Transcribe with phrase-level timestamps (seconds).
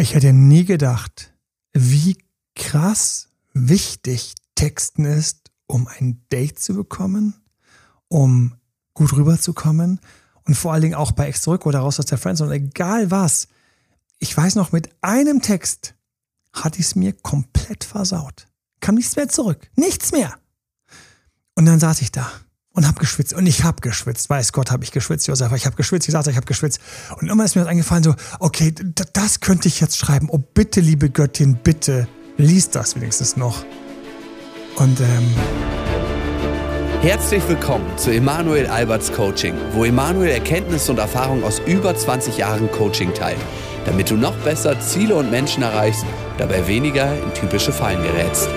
[0.00, 1.34] Ich hätte nie gedacht,
[1.72, 2.16] wie
[2.54, 7.34] krass wichtig Texten ist, um ein Date zu bekommen,
[8.06, 8.54] um
[8.94, 9.98] gut rüberzukommen
[10.44, 13.48] und vor allen Dingen auch bei Ex zurück oder raus aus der Friendzone, egal was.
[14.20, 15.96] Ich weiß noch, mit einem Text
[16.52, 18.46] hatte ich es mir komplett versaut.
[18.78, 19.68] Kam nichts mehr zurück.
[19.74, 20.38] Nichts mehr.
[21.56, 22.30] Und dann saß ich da
[22.74, 23.34] und habe geschwitzt.
[23.34, 24.30] Und ich habe geschwitzt.
[24.30, 25.52] Weiß Gott, habe ich geschwitzt, Josef.
[25.52, 26.08] Ich habe geschwitzt.
[26.08, 26.80] Ich saß, ich habe geschwitzt.
[27.20, 28.74] Und immer ist mir das eingefallen, so, okay,
[29.12, 30.28] das könnte ich jetzt schreiben.
[30.30, 33.64] Oh, bitte, liebe Göttin, bitte, liest das wenigstens noch.
[34.76, 35.34] Und ähm,
[37.00, 42.68] Herzlich willkommen zu Emanuel Alberts Coaching, wo Emanuel Erkenntnisse und Erfahrung aus über 20 Jahren
[42.72, 43.38] Coaching teilt,
[43.86, 46.04] damit du noch besser Ziele und Menschen erreichst,
[46.38, 48.48] dabei weniger in typische Fallen gerätst.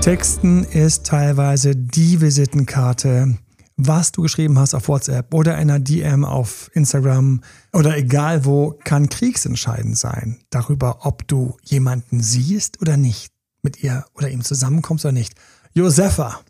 [0.00, 3.36] Texten ist teilweise die Visitenkarte,
[3.76, 7.42] was du geschrieben hast auf WhatsApp oder einer DM auf Instagram
[7.74, 13.30] oder egal wo, kann kriegsentscheidend sein darüber, ob du jemanden siehst oder nicht,
[13.60, 15.34] mit ihr oder ihm zusammenkommst oder nicht.
[15.74, 16.40] Josefa.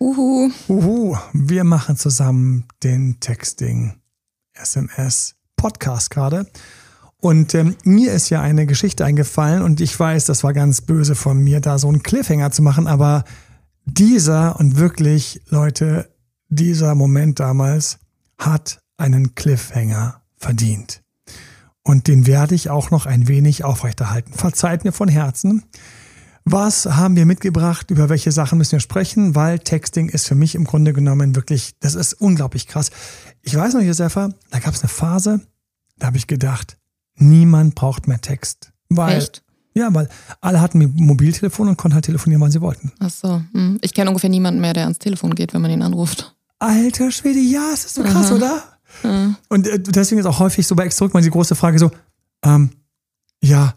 [0.00, 0.50] Uhu.
[0.68, 1.16] Uhu.
[1.34, 4.00] Wir machen zusammen den Texting
[4.54, 6.46] SMS Podcast gerade.
[7.20, 11.16] Und ähm, mir ist ja eine Geschichte eingefallen und ich weiß, das war ganz böse
[11.16, 13.24] von mir, da so einen Cliffhanger zu machen, aber
[13.84, 16.08] dieser und wirklich, Leute,
[16.48, 17.98] dieser Moment damals
[18.38, 21.02] hat einen Cliffhanger verdient.
[21.82, 24.34] Und den werde ich auch noch ein wenig aufrechterhalten.
[24.34, 25.64] Verzeiht mir von Herzen.
[26.44, 27.90] Was haben wir mitgebracht?
[27.90, 29.34] Über welche Sachen müssen wir sprechen?
[29.34, 32.90] Weil Texting ist für mich im Grunde genommen wirklich, das ist unglaublich krass.
[33.42, 35.40] Ich weiß noch, Josefa, da gab es eine Phase,
[35.98, 36.78] da habe ich gedacht,
[37.18, 38.72] Niemand braucht mehr Text.
[38.88, 39.42] Weil, Echt?
[39.74, 40.08] Ja, weil
[40.40, 42.92] alle hatten ein Mobiltelefon und konnten halt telefonieren, wann sie wollten.
[42.98, 43.42] Ach so.
[43.52, 43.78] Hm.
[43.82, 46.34] Ich kenne ungefähr niemanden mehr, der ans Telefon geht, wenn man ihn anruft.
[46.58, 48.62] Alter Schwede, ja, ist das so krass, oder?
[49.04, 49.34] Ja.
[49.48, 51.90] Und äh, deswegen ist auch häufig so bei Ex zurück mal die große Frage so,
[52.42, 52.70] ähm,
[53.40, 53.74] ja,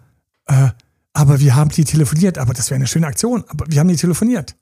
[0.47, 0.69] äh,
[1.14, 3.95] aber wir haben die telefoniert, aber das wäre eine schöne Aktion, aber wir haben die
[3.95, 4.56] telefoniert.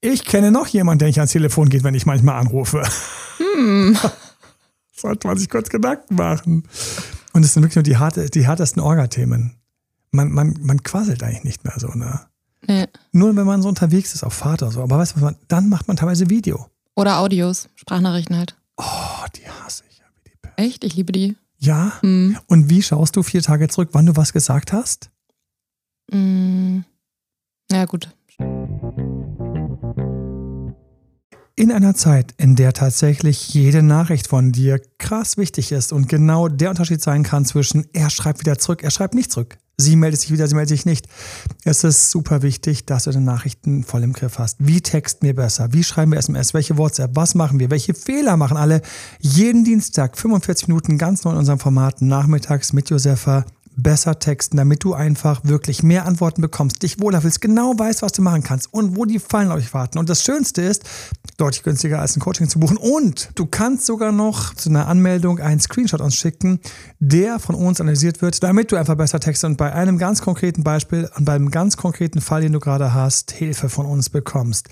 [0.00, 2.82] Ich kenne noch jemanden, der nicht ans Telefon geht, wenn ich manchmal anrufe.
[3.38, 3.96] Hm.
[4.96, 6.64] Sollte man sich kurz Gedanken machen.
[7.34, 9.56] Und es sind wirklich nur die, harte, die härtesten Orga-Themen.
[10.12, 12.20] Man, man, man quasselt eigentlich nicht mehr so, ne?
[12.66, 12.86] Nee.
[13.12, 14.82] Nur wenn man so unterwegs ist auf Fahrt oder so.
[14.82, 16.70] Aber weißt du, was man, dann macht man teilweise Video.
[16.94, 18.56] Oder Audios, Sprachnachrichten halt.
[18.76, 20.54] Oh, die hasse ich ja wie die Pest.
[20.56, 20.84] Echt?
[20.84, 21.36] Ich liebe die.
[21.58, 22.00] Ja?
[22.00, 22.38] Hm.
[22.46, 25.10] Und wie schaust du vier Tage zurück, wann du was gesagt hast?
[26.10, 26.84] Hm.
[27.70, 28.08] Ja, gut.
[31.56, 36.48] In einer Zeit, in der tatsächlich jede Nachricht von dir krass wichtig ist und genau
[36.48, 39.56] der Unterschied sein kann zwischen er schreibt wieder zurück, er schreibt nicht zurück.
[39.76, 41.06] Sie meldet sich wieder, sie meldet sich nicht.
[41.62, 44.56] Es ist super wichtig, dass du deine Nachrichten voll im Griff hast.
[44.58, 45.72] Wie texten wir besser?
[45.72, 46.54] Wie schreiben wir SMS?
[46.54, 47.12] Welche WhatsApp?
[47.14, 47.70] Was machen wir?
[47.70, 48.82] Welche Fehler machen alle?
[49.20, 53.44] Jeden Dienstag 45 Minuten ganz neu in unserem Format nachmittags mit Josefa
[53.76, 58.12] besser texten, damit du einfach wirklich mehr Antworten bekommst, dich wohler fühlst, genau weißt, was
[58.12, 59.98] du machen kannst und wo die Fallen auf dich warten.
[59.98, 60.84] Und das Schönste ist,
[61.36, 62.76] deutlich günstiger als ein Coaching zu buchen.
[62.76, 66.60] Und du kannst sogar noch zu einer Anmeldung einen Screenshot uns schicken,
[67.00, 70.62] der von uns analysiert wird, damit du einfach besser textest und bei einem ganz konkreten
[70.62, 74.68] Beispiel und beim ganz konkreten Fall, den du gerade hast, Hilfe von uns bekommst.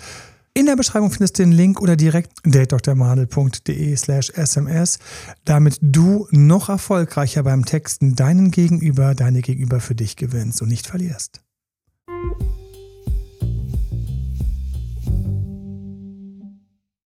[0.54, 4.98] In der Beschreibung findest du den Link oder direkt datedoktormadel.de slash sms,
[5.46, 10.86] damit du noch erfolgreicher beim Texten deinen Gegenüber, deine Gegenüber für dich gewinnst und nicht
[10.86, 11.40] verlierst.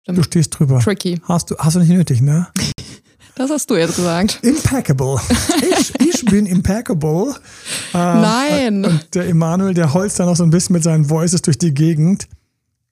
[0.06, 0.80] Du stehst drüber.
[0.80, 1.20] Tricky.
[1.24, 2.48] Hast du, hast du nicht nötig, ne?
[3.36, 4.42] Das hast du jetzt gesagt.
[4.44, 5.20] Impeccable.
[5.80, 7.36] Ich, ich bin impeccable.
[7.94, 8.86] Äh, Nein.
[8.86, 11.74] Und der Emanuel, der holzt da noch so ein bisschen mit seinen Voices durch die
[11.74, 12.28] Gegend.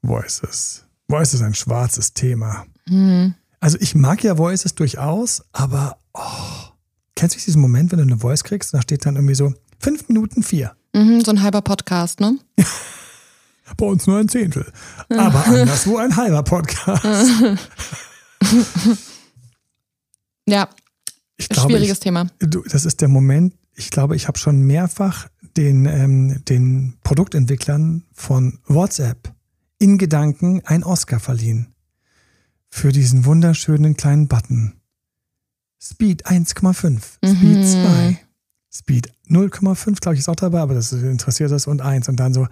[0.01, 0.85] Voices.
[1.07, 2.65] Voices ist ein schwarzes Thema.
[2.87, 3.33] Hm.
[3.59, 6.21] Also ich mag ja Voices durchaus, aber oh,
[7.15, 10.07] kennst du diesen Moment, wenn du eine Voice kriegst, da steht dann irgendwie so fünf
[10.07, 10.75] Minuten vier.
[10.93, 12.37] Mhm, so ein halber Podcast, ne?
[13.77, 14.65] Bei uns nur ein Zehntel.
[15.09, 17.03] Aber anderswo ein halber Podcast.
[20.47, 20.69] Ja,
[21.37, 22.27] Ich glaube, schwieriges ich, Thema.
[22.39, 28.03] du, das ist der Moment, ich glaube, ich habe schon mehrfach den, ähm, den Produktentwicklern
[28.11, 29.33] von WhatsApp
[29.81, 31.73] in Gedanken einen Oscar verliehen.
[32.69, 34.73] Für diesen wunderschönen kleinen Button.
[35.81, 37.63] Speed 1,5, Speed Mhm.
[37.63, 38.19] 2,
[38.71, 42.33] Speed 0,5, glaube ich, ist auch dabei, aber das interessiert das und 1 und dann
[42.33, 42.47] so,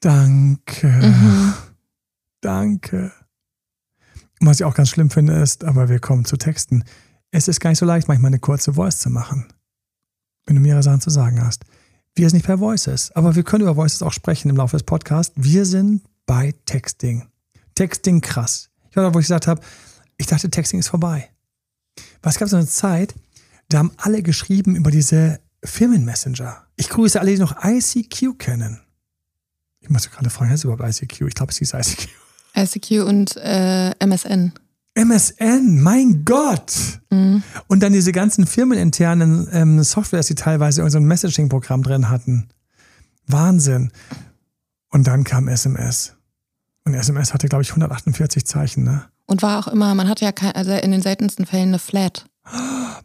[0.00, 1.54] danke, Mhm.
[2.40, 3.12] danke.
[4.40, 6.84] Und was ich auch ganz schlimm finde ist, aber wir kommen zu Texten.
[7.30, 9.46] Es ist gar nicht so leicht, manchmal eine kurze Voice zu machen,
[10.46, 11.64] wenn du mehrere Sachen zu sagen hast.
[12.14, 14.82] Wir sind nicht per Voices, aber wir können über Voices auch sprechen im Laufe des
[14.82, 15.32] Podcasts.
[15.36, 17.26] Wir sind bei Texting.
[17.74, 18.68] Texting krass.
[18.90, 19.62] Ich war da, wo ich gesagt habe,
[20.18, 21.30] ich dachte, Texting ist vorbei.
[22.22, 23.14] Was gab so eine Zeit,
[23.70, 26.64] Da haben alle geschrieben über diese Firmenmessenger.
[26.76, 28.80] Ich grüße alle, die noch ICQ kennen.
[29.80, 31.26] Ich muss gerade fragen, heißt es überhaupt ICQ?
[31.28, 32.08] Ich glaube, es hieß ICQ.
[32.56, 34.52] ICQ und äh, MSN.
[34.94, 37.00] MSN, mein Gott!
[37.10, 37.42] Mhm.
[37.68, 42.48] Und dann diese ganzen firmeninternen ähm, Softwares, die teilweise irgendein so Messaging-Programm drin hatten.
[43.26, 43.92] Wahnsinn.
[44.90, 46.17] Und dann kam SMS.
[46.88, 49.04] Und SMS hatte, glaube ich, 148 Zeichen, ne?
[49.26, 52.24] Und war auch immer, man hatte ja kein, also in den seltensten Fällen eine Flat.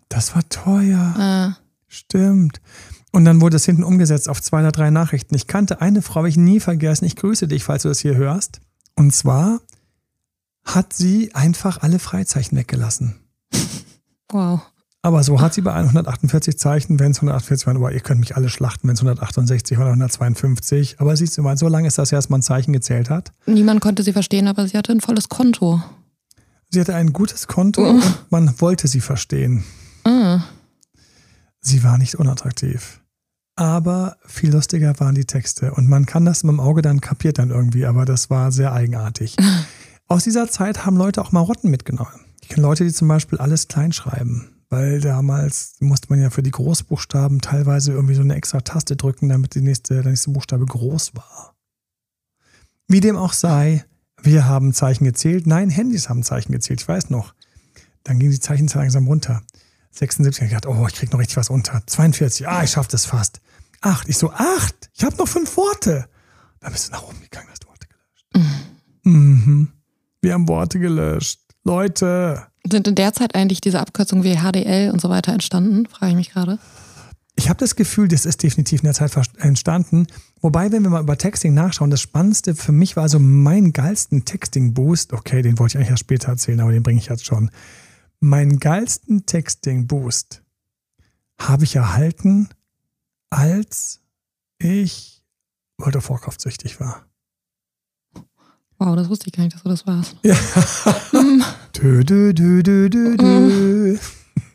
[0.07, 1.56] Das war teuer.
[1.57, 2.62] Äh, Stimmt.
[3.12, 5.35] Und dann wurde es hinten umgesetzt auf zwei oder drei Nachrichten.
[5.35, 7.03] Ich kannte eine Frau, habe ich nie vergessen.
[7.03, 8.62] Ich grüße dich, falls du das hier hörst.
[8.95, 9.59] Und zwar
[10.63, 13.19] hat sie einfach alle Freizeichen weggelassen.
[14.31, 14.62] wow.
[15.05, 18.38] Aber so hat sie bei 148 Zeichen, wenn es 148 waren, aber ihr könnt mich
[18.38, 20.95] alle schlachten, wenn es 168 oder 152.
[21.00, 23.33] Aber siehst du mal, so lange ist das ja, dass man Zeichen gezählt hat.
[23.45, 25.83] Niemand konnte sie verstehen, aber sie hatte ein volles Konto.
[26.69, 29.65] Sie hatte ein gutes Konto und man wollte sie verstehen.
[30.05, 30.39] Ah.
[31.59, 33.01] Sie war nicht unattraktiv.
[33.57, 35.73] Aber viel lustiger waren die Texte.
[35.73, 38.71] Und man kann das mit dem Auge dann kapiert dann irgendwie, aber das war sehr
[38.71, 39.35] eigenartig.
[40.07, 42.21] Aus dieser Zeit haben Leute auch Marotten mitgenommen.
[42.41, 44.52] Ich kenne Leute, die zum Beispiel alles klein schreiben.
[44.74, 49.30] Weil damals musste man ja für die Großbuchstaben teilweise irgendwie so eine extra Taste drücken,
[49.30, 51.56] damit die nächste, der nächste Buchstabe groß war.
[52.88, 53.86] Wie dem auch sei,
[54.24, 55.46] wir haben Zeichen gezählt.
[55.46, 56.81] Nein, Handys haben Zeichen gezählt.
[56.81, 57.36] Ich weiß noch.
[58.04, 59.44] Dann ging die Zeichenzahl langsam runter.
[59.92, 61.86] 76, ich gedacht, oh, ich krieg noch richtig was unter.
[61.86, 63.42] 42, ah, ich schaff das fast.
[63.81, 66.10] Acht, ich so, acht, ich habe noch fünf Worte.
[66.62, 69.04] Dann bist du nach oben gegangen, hast du Worte gelöscht.
[69.04, 69.72] Mhm.
[70.20, 71.42] Wir haben Worte gelöscht.
[71.64, 75.86] Leute, Sind in der Zeit eigentlich diese Abkürzungen wie HDL und so weiter entstanden?
[75.86, 76.60] Frage ich mich gerade.
[77.36, 80.07] ich habe das Gefühl, das ist definitiv in der Zeit entstanden.
[80.42, 84.24] Wobei, wenn wir mal über Texting nachschauen, das Spannendste für mich war so mein geilsten
[84.24, 85.13] Texting-Boost.
[85.13, 87.50] Okay, den wollte ich eigentlich erst später erzählen, aber den bringe ich jetzt schon.
[88.19, 90.44] Meinen geilsten Texting-Boost
[91.39, 92.50] habe ich erhalten,
[93.30, 94.00] als
[94.60, 95.24] ich
[95.77, 97.06] World of Warcraft süchtig war.
[98.83, 100.18] Wow, das wusste ich gar nicht, dass du das warst.
[100.24, 100.35] Ja.
[101.74, 103.97] dö, dö, dö, dö, dö, dö.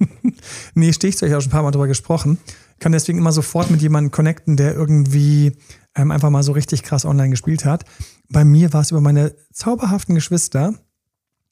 [0.74, 2.36] nee, Stichzeug, ich habe schon ein paar Mal drüber gesprochen.
[2.78, 5.56] Kann deswegen immer sofort mit jemandem connecten, der irgendwie
[5.94, 7.86] ähm, einfach mal so richtig krass online gespielt hat.
[8.28, 10.74] Bei mir war es über meine zauberhaften Geschwister.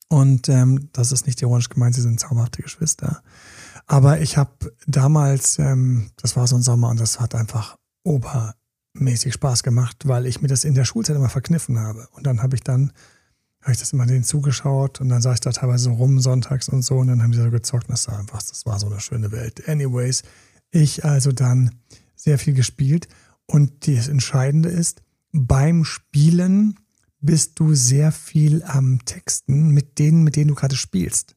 [0.09, 3.23] Und ähm, das ist nicht ironisch gemeint, sie sind zauberhafte Geschwister.
[3.87, 7.79] Aber ich habe damals, ähm, das war so ein Sommer und das hat einfach
[8.97, 12.09] obermäßig Spaß gemacht, weil ich mir das in der Schulzeit immer verkniffen habe.
[12.13, 12.93] Und dann habe ich dann,
[13.61, 16.69] habe ich das immer denen zugeschaut und dann saß ich da teilweise so rum sonntags
[16.69, 18.87] und so und dann haben die so gezockt und das war einfach, das war so
[18.87, 19.69] eine schöne Welt.
[19.69, 20.23] Anyways,
[20.71, 21.71] ich also dann
[22.15, 23.09] sehr viel gespielt
[23.47, 25.03] und das Entscheidende ist,
[25.33, 26.79] beim Spielen
[27.21, 31.36] bist du sehr viel am Texten mit denen, mit denen du gerade spielst.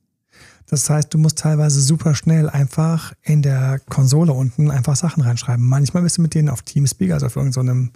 [0.70, 5.66] Das heißt, du musst teilweise super schnell einfach in der Konsole unten einfach Sachen reinschreiben.
[5.66, 7.92] Manchmal bist du mit denen auf Teamspeak, also auf irgendeinem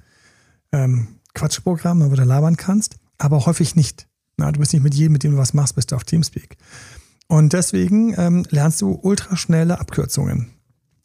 [0.71, 4.07] ähm, Quatschprogramm, wo du labern kannst, aber häufig nicht.
[4.37, 6.57] Na, du bist nicht mit jedem, mit dem du was machst, bist du auf Teamspeak.
[7.27, 10.49] Und deswegen ähm, lernst du ultraschnelle Abkürzungen.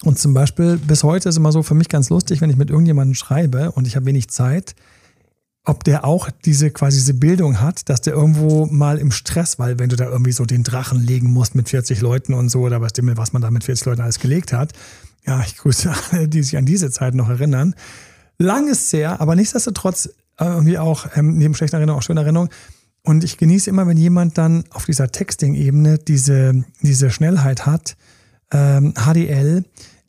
[0.05, 2.71] Und zum Beispiel, bis heute ist immer so für mich ganz lustig, wenn ich mit
[2.71, 4.75] irgendjemandem schreibe und ich habe wenig Zeit,
[5.69, 9.79] ob der auch diese quasi diese Bildung hat, dass der irgendwo mal im Stress, weil
[9.79, 12.81] wenn du da irgendwie so den Drachen legen musst mit 40 Leuten und so, oder
[12.81, 14.73] was, dem- was man da mit 40 Leuten alles gelegt hat.
[15.27, 17.75] Ja, ich grüße alle, die sich an diese Zeit noch erinnern.
[18.39, 20.07] Lang ist sehr, aber nichtsdestotrotz
[20.39, 22.51] äh, irgendwie auch ähm, neben schlechten Erinnerungen auch schöne Erinnerungen.
[23.03, 27.97] Und ich genieße immer, wenn jemand dann auf dieser Texting-Ebene diese, diese Schnellheit hat.
[28.53, 29.65] Ähm, HDL,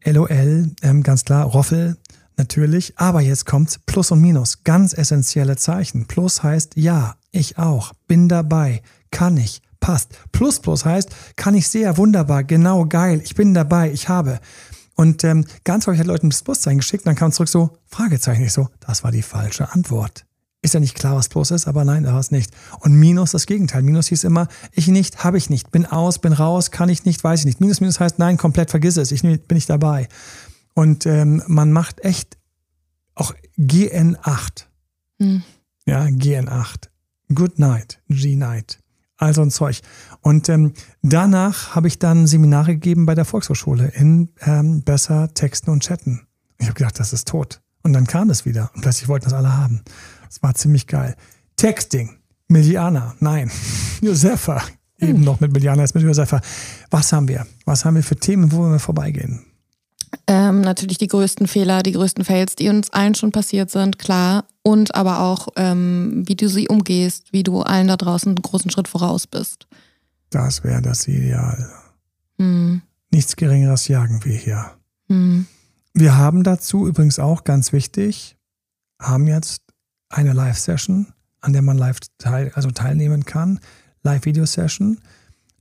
[0.06, 1.98] LOL, ähm, ganz klar, Roffel,
[2.40, 2.94] natürlich.
[2.98, 6.08] Aber jetzt kommt Plus und Minus, ganz essentielle Zeichen.
[6.08, 8.82] Plus heißt ja, ich auch, bin dabei,
[9.12, 10.18] kann ich, passt.
[10.32, 14.40] Plus plus heißt, kann ich sehr, wunderbar, genau, geil, ich bin dabei, ich habe.
[14.96, 18.44] Und ähm, ganz häufig hat Leuten das Pluszeichen geschickt, dann kam zurück so, Fragezeichen.
[18.44, 20.26] Ich so, das war die falsche Antwort.
[20.62, 22.52] Ist ja nicht klar, was Plus ist, aber nein, da war es nicht.
[22.82, 23.82] Und Minus das Gegenteil.
[23.82, 27.24] Minus hieß immer, ich nicht, habe ich nicht, bin aus, bin raus, kann ich nicht,
[27.24, 27.62] weiß ich nicht.
[27.62, 30.10] Minus, Minus heißt, nein, komplett vergiss es, ich bin nicht dabei.
[30.80, 32.38] Und ähm, man macht echt
[33.14, 34.64] auch GN8.
[35.20, 35.44] Hm.
[35.86, 36.88] Ja, GN8.
[37.36, 38.80] Good Night, G-Night.
[39.18, 39.82] all so ein Zeug.
[40.22, 40.72] Und ähm,
[41.02, 46.22] danach habe ich dann Seminare gegeben bei der Volkshochschule in ähm, besser Texten und Chatten.
[46.60, 47.60] Ich habe gedacht, das ist tot.
[47.84, 49.82] Und dann kam es wieder und plötzlich wollten das alle haben.
[50.30, 51.18] Das war ziemlich geil.
[51.58, 53.52] Texting, Milliana, nein,
[54.02, 54.62] Josefa,
[54.98, 56.40] eben noch mit Milliana, jetzt mit Josefa.
[56.90, 57.46] Was haben wir?
[57.66, 59.46] Was haben wir für Themen, wo wir vorbeigehen?
[60.28, 64.46] Ähm, natürlich die größten Fehler, die größten Fails, die uns allen schon passiert sind, klar.
[64.64, 68.72] Und aber auch, ähm, wie du sie umgehst, wie du allen da draußen einen großen
[68.72, 69.68] Schritt voraus bist.
[70.30, 71.70] Das wäre das Ideal.
[72.38, 72.82] Hm.
[73.12, 74.72] nichts Geringeres jagen wir hier.
[75.10, 75.46] Mhm.
[75.94, 78.38] Wir haben dazu übrigens auch ganz wichtig,
[79.02, 79.62] haben jetzt
[80.08, 81.08] eine Live-Session,
[81.42, 83.60] an der man live teil, also teilnehmen kann.
[84.04, 85.00] Live-Video-Session.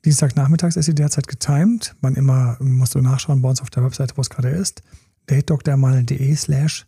[0.04, 1.94] Dienstagnachmittags ist sie derzeit getimed.
[2.00, 4.82] Man immer musst du nachschauen bei uns auf der Webseite, wo es gerade ist.
[5.26, 6.86] datedoktormal.de slash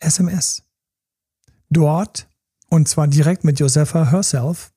[0.00, 0.62] SMS.
[1.70, 2.28] Dort,
[2.68, 4.72] und zwar direkt mit Josefa herself,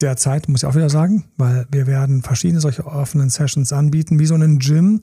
[0.00, 4.26] derzeit, muss ich auch wieder sagen, weil wir werden verschiedene solche offenen Sessions anbieten, wie
[4.26, 5.00] so einen Gym,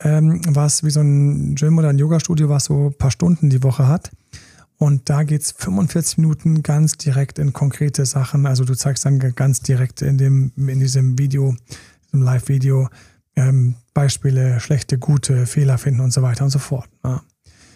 [0.00, 3.62] ähm, was wie so ein Gym oder ein Yoga-Studio, was so ein paar Stunden die
[3.62, 4.10] Woche hat.
[4.78, 8.46] Und da geht es 45 Minuten ganz direkt in konkrete Sachen.
[8.46, 11.56] Also du zeigst dann ganz direkt in, dem, in diesem Video,
[12.06, 12.88] diesem Live-Video,
[13.36, 16.88] ähm, Beispiele, schlechte, gute, Fehler finden und so weiter und so fort.
[17.04, 17.22] Ja.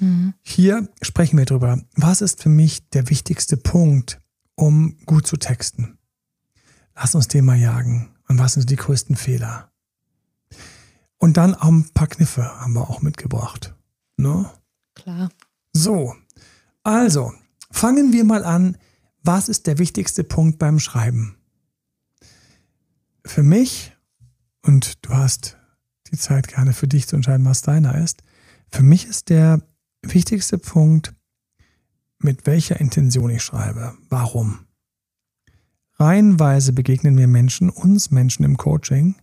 [0.01, 0.35] Mhm.
[0.43, 1.81] Hier sprechen wir drüber.
[1.95, 4.21] Was ist für mich der wichtigste Punkt,
[4.55, 5.99] um gut zu texten?
[6.95, 8.11] Lass uns den mal jagen.
[8.29, 9.71] Und was sind die größten Fehler?
[11.19, 13.75] Und dann auch ein paar Kniffe haben wir auch mitgebracht.
[14.17, 14.51] Ne?
[14.95, 15.31] Klar.
[15.73, 16.15] So,
[16.83, 17.33] also
[17.71, 18.77] fangen wir mal an.
[19.23, 21.37] Was ist der wichtigste Punkt beim Schreiben?
[23.25, 23.97] Für mich,
[24.63, 25.59] und du hast
[26.11, 28.23] die Zeit gerne für dich zu entscheiden, was deiner ist,
[28.71, 29.61] für mich ist der
[30.03, 31.15] wichtigste Punkt,
[32.19, 33.95] mit welcher Intention ich schreibe.
[34.09, 34.67] Warum?
[35.99, 39.17] Reihenweise begegnen mir Menschen, uns Menschen im Coaching,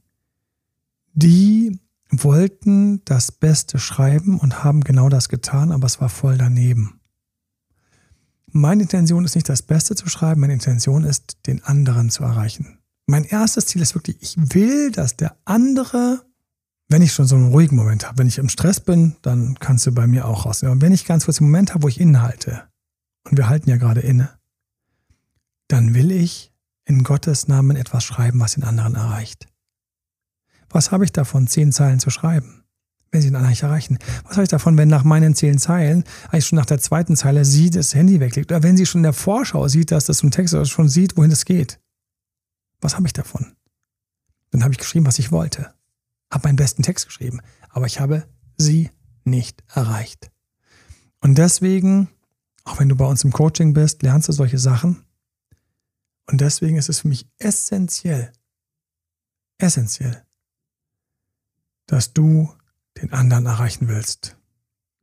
[1.13, 6.96] die wollten das Beste schreiben und haben genau das getan, aber es war voll daneben.
[8.57, 12.79] Meine Intention ist nicht das Beste zu schreiben, meine Intention ist, den anderen zu erreichen.
[13.05, 16.25] Mein erstes Ziel ist wirklich, ich will, dass der andere,
[16.89, 19.85] wenn ich schon so einen ruhigen Moment habe, wenn ich im Stress bin, dann kannst
[19.85, 20.75] du bei mir auch rausnehmen.
[20.75, 22.63] Aber wenn ich ganz kurz einen Moment habe, wo ich innehalte,
[23.25, 24.31] und wir halten ja gerade inne,
[25.67, 26.51] dann will ich
[26.83, 29.45] in Gottes Namen etwas schreiben, was den anderen erreicht.
[30.67, 32.56] Was habe ich davon, zehn Zeilen zu schreiben,
[33.11, 33.99] wenn sie anderen nicht erreichen?
[34.23, 37.45] Was habe ich davon, wenn nach meinen zehn Zeilen, eigentlich schon nach der zweiten Zeile
[37.45, 38.51] sie das Handy weglegt?
[38.51, 41.17] Oder wenn sie schon in der Vorschau sieht, dass das ein Text ist, schon sieht,
[41.17, 41.79] wohin es geht?
[42.81, 43.55] Was habe ich davon?
[44.51, 45.73] Dann habe ich geschrieben, was ich wollte.
[46.31, 47.41] Habe meinen besten Text geschrieben.
[47.69, 48.91] Aber ich habe sie
[49.23, 50.31] nicht erreicht.
[51.21, 52.09] Und deswegen,
[52.63, 55.03] auch wenn du bei uns im Coaching bist, lernst du solche Sachen.
[56.29, 58.31] Und deswegen ist es für mich essentiell,
[59.57, 60.25] essentiell,
[61.85, 62.53] dass du
[63.01, 64.35] den anderen erreichen willst.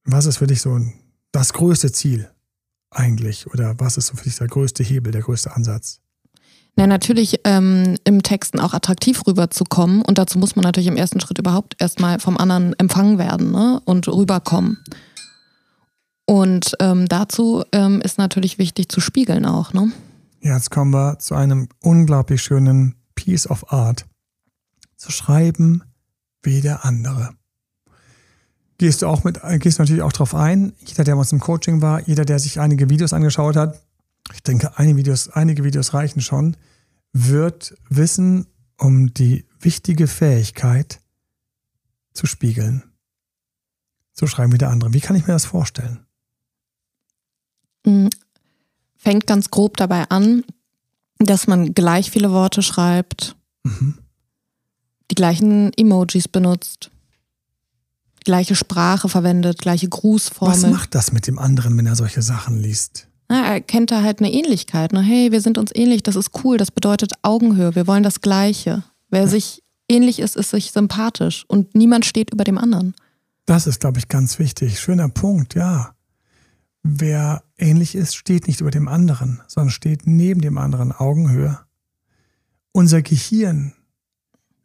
[0.04, 0.78] Was ist für dich so
[1.32, 2.30] das größte Ziel
[2.90, 3.46] eigentlich?
[3.48, 6.00] Oder was ist so für dich der größte Hebel, der größte Ansatz?
[6.76, 10.02] Na, natürlich ähm, im Texten auch attraktiv rüberzukommen.
[10.02, 13.80] Und dazu muss man natürlich im ersten Schritt überhaupt erstmal vom anderen empfangen werden ne?
[13.84, 14.78] und rüberkommen.
[16.26, 19.72] Und ähm, dazu ähm, ist natürlich wichtig zu spiegeln auch.
[19.72, 19.92] Ne?
[20.40, 24.06] Jetzt kommen wir zu einem unglaublich schönen Piece of Art.
[24.96, 25.82] Zu schreiben
[26.42, 27.34] wie der andere.
[28.78, 30.75] Gehst du auch mit, gehst du natürlich auch drauf ein.
[30.85, 33.81] Jeder, der bei uns im Coaching war, jeder, der sich einige Videos angeschaut hat,
[34.33, 36.57] ich denke, einige Videos, einige Videos reichen schon,
[37.12, 41.00] wird wissen um die wichtige Fähigkeit
[42.12, 42.83] zu spiegeln.
[44.12, 44.93] Zu schreiben wie der andere.
[44.93, 46.04] Wie kann ich mir das vorstellen?
[47.87, 48.11] Mhm.
[48.97, 50.45] Fängt ganz grob dabei an,
[51.19, 53.99] dass man gleich viele Worte schreibt, Mhm.
[55.11, 56.90] die gleichen Emojis benutzt,
[58.25, 60.71] gleiche Sprache verwendet, gleiche Was Grußformel.
[60.71, 63.09] macht das mit dem anderen, wenn er solche Sachen liest?
[63.28, 64.93] Na, er kennt da halt eine Ähnlichkeit.
[64.93, 65.00] Ne?
[65.02, 68.83] Hey, wir sind uns ähnlich, das ist cool, das bedeutet Augenhöhe, wir wollen das Gleiche.
[69.11, 72.95] Wer sich ähnlich ist, ist sich sympathisch und niemand steht über dem anderen.
[73.47, 74.81] Das ist, glaube ich, ganz wichtig.
[74.81, 75.95] Schöner Punkt, ja.
[76.83, 81.59] Wer ähnlich ist, steht nicht über dem anderen, sondern steht neben dem anderen, Augenhöhe.
[82.73, 83.73] Unser Gehirn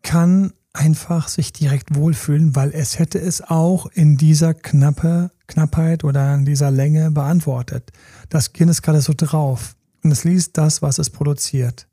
[0.01, 6.33] kann einfach sich direkt wohlfühlen, weil es hätte es auch in dieser Knappe, Knappheit oder
[6.35, 7.91] in dieser Länge beantwortet.
[8.29, 11.87] Das Gehirn ist gerade so drauf und es liest das, was es produziert.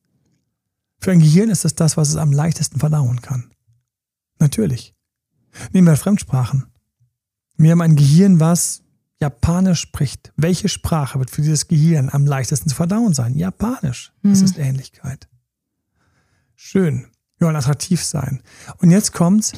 [1.01, 3.51] Für ein Gehirn ist es das, was es am leichtesten verdauen kann.
[4.39, 4.95] Natürlich.
[5.73, 6.67] Nehmen wir Fremdsprachen.
[7.57, 8.83] Wir haben ein Gehirn, was
[9.19, 10.33] Japanisch spricht.
[10.37, 13.35] Welche Sprache wird für dieses Gehirn am leichtesten zu verdauen sein?
[13.35, 14.13] Japanisch.
[14.23, 14.45] Das Mhm.
[14.45, 15.29] ist Ähnlichkeit.
[16.55, 17.07] Schön.
[17.39, 18.43] Wir wollen attraktiv sein.
[18.79, 19.53] Und jetzt kommt's.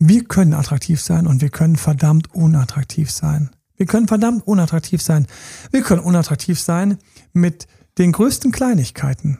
[0.00, 3.50] Wir können attraktiv sein und wir können verdammt unattraktiv sein.
[3.76, 5.26] Wir können verdammt unattraktiv sein.
[5.70, 6.98] Wir können unattraktiv sein
[7.32, 7.66] mit
[7.98, 9.38] den größten Kleinigkeiten.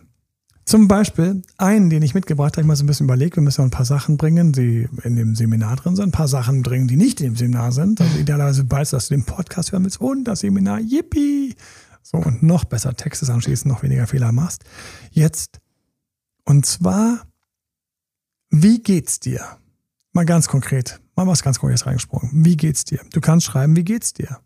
[0.64, 3.62] Zum Beispiel einen, den ich mitgebracht habe, ich mal so ein bisschen überlegt, wir müssen
[3.62, 6.88] ja ein paar Sachen bringen, die in dem Seminar drin sind, ein paar Sachen bringen,
[6.88, 8.00] die nicht in dem Seminar sind.
[8.00, 11.56] Also idealerweise weißt du, dass du den Podcast hören willst und das Seminar, yippie!
[12.02, 14.64] So, und noch besser Texte anschließend, noch weniger Fehler machst.
[15.10, 15.60] Jetzt,
[16.44, 17.27] und zwar,
[18.50, 19.44] wie geht's dir?
[20.12, 22.30] Mal ganz konkret, mal was ganz Konkretes reingesprungen.
[22.44, 23.00] Wie geht's dir?
[23.12, 24.40] Du kannst schreiben, wie geht's dir?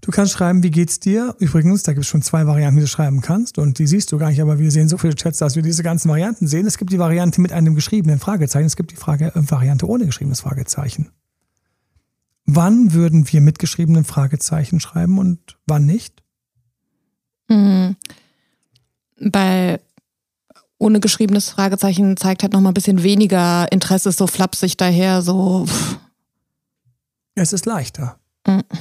[0.00, 1.34] Du kannst schreiben, wie geht's dir?
[1.38, 3.58] Übrigens, da gibt es schon zwei Varianten, wie du schreiben kannst.
[3.58, 5.82] Und die siehst du gar nicht, aber wir sehen so viele Chats, dass wir diese
[5.82, 6.66] ganzen Varianten sehen.
[6.66, 8.66] Es gibt die Variante mit einem geschriebenen Fragezeichen.
[8.66, 11.10] Es gibt die Frage, äh, Variante ohne geschriebenes Fragezeichen.
[12.44, 16.22] Wann würden wir mit geschriebenen Fragezeichen schreiben und wann nicht?
[17.48, 17.96] Mhm.
[19.18, 19.80] Bei
[20.78, 25.66] ohne geschriebenes Fragezeichen zeigt halt noch mal ein bisschen weniger Interesse, so flapsig daher, so.
[25.66, 25.98] Pff.
[27.34, 28.18] Es ist leichter.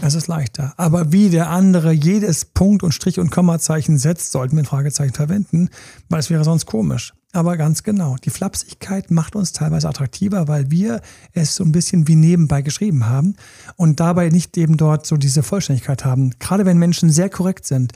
[0.01, 0.73] Es ist leichter.
[0.77, 5.13] Aber wie der andere jedes Punkt und Strich und Kommazeichen setzt, sollten wir ein Fragezeichen
[5.13, 5.69] verwenden,
[6.07, 7.13] weil es wäre sonst komisch.
[7.33, 11.01] Aber ganz genau, die Flapsigkeit macht uns teilweise attraktiver, weil wir
[11.33, 13.35] es so ein bisschen wie nebenbei geschrieben haben
[13.75, 16.31] und dabei nicht eben dort so diese Vollständigkeit haben.
[16.39, 17.91] Gerade wenn Menschen sehr korrekt sind,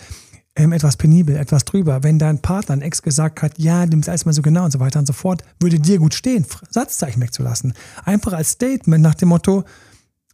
[0.55, 2.03] ähm, etwas penibel, etwas drüber.
[2.03, 4.71] Wenn dein Partner, ein Ex gesagt hat, ja, nimm es alles mal so genau und
[4.71, 7.73] so weiter und so fort, würde dir gut stehen, Satzzeichen wegzulassen.
[8.03, 9.63] Einfach als Statement nach dem Motto,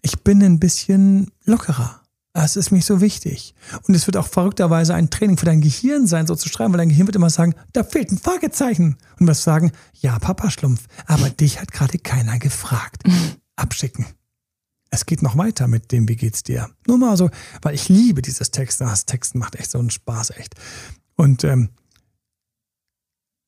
[0.02, 2.02] ich bin ein bisschen lockerer.
[2.34, 3.56] Es ist mich so wichtig.
[3.88, 6.80] Und es wird auch verrückterweise ein Training für dein Gehirn sein, so zu schreiben, weil
[6.80, 8.98] dein Gehirn wird immer sagen, da fehlt ein Fragezeichen.
[9.20, 13.04] Und was sagen, ja, Papa Schlumpf, aber dich hat gerade keiner gefragt.
[13.56, 14.06] Abschicken.
[14.90, 16.70] Es geht noch weiter mit dem, wie geht's dir?
[16.88, 17.30] Nur mal so,
[17.62, 18.82] weil ich liebe dieses Text.
[18.82, 20.56] Das Texten macht echt so einen Spaß, echt.
[21.16, 21.70] Und ähm,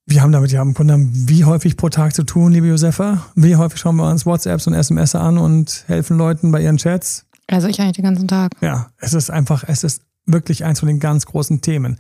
[0.05, 3.25] wir haben damit ja im Grunde wie häufig pro Tag zu tun, liebe Josefa?
[3.35, 7.25] Wie häufig schauen wir uns WhatsApps und SMS an und helfen Leuten bei ihren Chats?
[7.47, 8.53] Also ich eigentlich den ganzen Tag.
[8.61, 11.97] Ja, es ist einfach, es ist wirklich eins von den ganz großen Themen.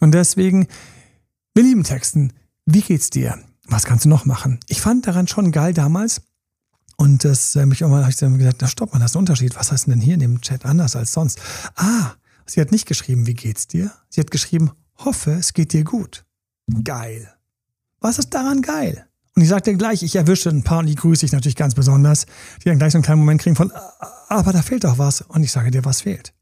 [0.00, 0.68] Und deswegen,
[1.54, 2.32] wir lieben Texten.
[2.64, 3.38] Wie geht's dir?
[3.68, 4.58] Was kannst du noch machen?
[4.68, 6.22] Ich fand daran schon geil damals.
[7.00, 9.20] Und das äh, mich irgendwann habe ich dann gesagt, na stopp mal, das ist ein
[9.20, 9.56] Unterschied.
[9.56, 11.40] Was heißt denn hier in dem Chat anders als sonst?
[11.74, 12.12] Ah,
[12.44, 13.90] sie hat nicht geschrieben, wie geht's dir?
[14.10, 16.26] Sie hat geschrieben, hoffe, es geht dir gut.
[16.84, 17.32] Geil.
[18.00, 19.06] Was ist daran geil?
[19.34, 22.26] Und ich sagte gleich, ich erwische ein paar und die grüße ich natürlich ganz besonders,
[22.62, 23.72] die dann gleich so einen kleinen Moment kriegen von,
[24.28, 25.22] aber da fehlt doch was.
[25.22, 26.34] Und ich sage dir, was fehlt.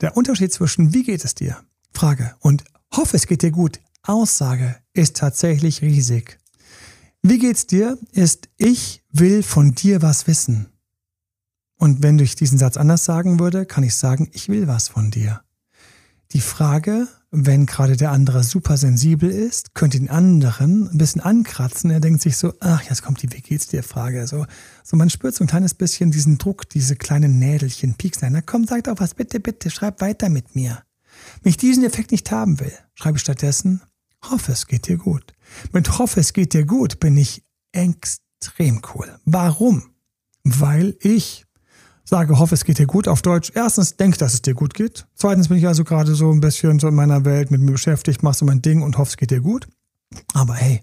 [0.00, 1.58] Der Unterschied zwischen wie geht es dir?
[1.92, 3.78] Frage und hoffe es geht dir gut.
[4.02, 6.40] Aussage ist tatsächlich riesig.
[7.28, 7.98] Wie geht's dir?
[8.12, 10.68] Ist ich will von dir was wissen.
[11.76, 15.10] Und wenn ich diesen Satz anders sagen würde, kann ich sagen, ich will was von
[15.10, 15.40] dir.
[16.30, 21.90] Die Frage, wenn gerade der andere super sensibel ist, könnte den anderen ein bisschen ankratzen.
[21.90, 24.24] Er denkt sich so, ach, jetzt kommt die Wie geht's dir Frage.
[24.28, 24.46] So,
[24.84, 28.32] so man spürt so ein kleines bisschen diesen Druck, diese kleinen Nädelchen, Pieksen.
[28.34, 30.84] Na komm, sag doch was, bitte, bitte, schreib weiter mit mir.
[31.42, 33.82] Wenn ich diesen Effekt nicht haben will, schreibe ich stattdessen,
[34.22, 35.34] hoffe, es geht dir gut.
[35.72, 39.18] Mit hoffe, es geht dir gut bin ich extrem cool.
[39.24, 39.90] Warum?
[40.44, 41.46] Weil ich
[42.04, 43.52] sage, hoffe, es geht dir gut auf Deutsch.
[43.54, 45.06] Erstens, denke, dass es dir gut geht.
[45.14, 48.22] Zweitens bin ich also gerade so ein bisschen so in meiner Welt mit mir beschäftigt,
[48.22, 49.68] machst du mein Ding und hoffe, es geht dir gut.
[50.32, 50.80] Aber hey,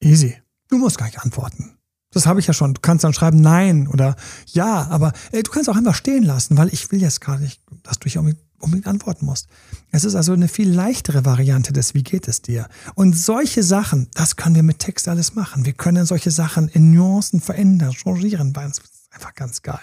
[0.00, 0.36] easy.
[0.68, 1.76] Du musst gar nicht antworten.
[2.10, 2.74] Das habe ich ja schon.
[2.74, 4.16] Du kannst dann schreiben Nein oder
[4.52, 7.60] Ja, aber ey, du kannst auch einfach stehen lassen, weil ich will jetzt gar nicht,
[7.82, 8.20] dass du hier
[8.64, 9.46] unbedingt antworten musst.
[9.90, 12.68] Es ist also eine viel leichtere Variante des Wie geht es dir?
[12.94, 15.64] Und solche Sachen, das können wir mit Text alles machen.
[15.64, 19.78] Wir können solche Sachen in Nuancen verändern, changieren, weil es ist einfach ganz geil.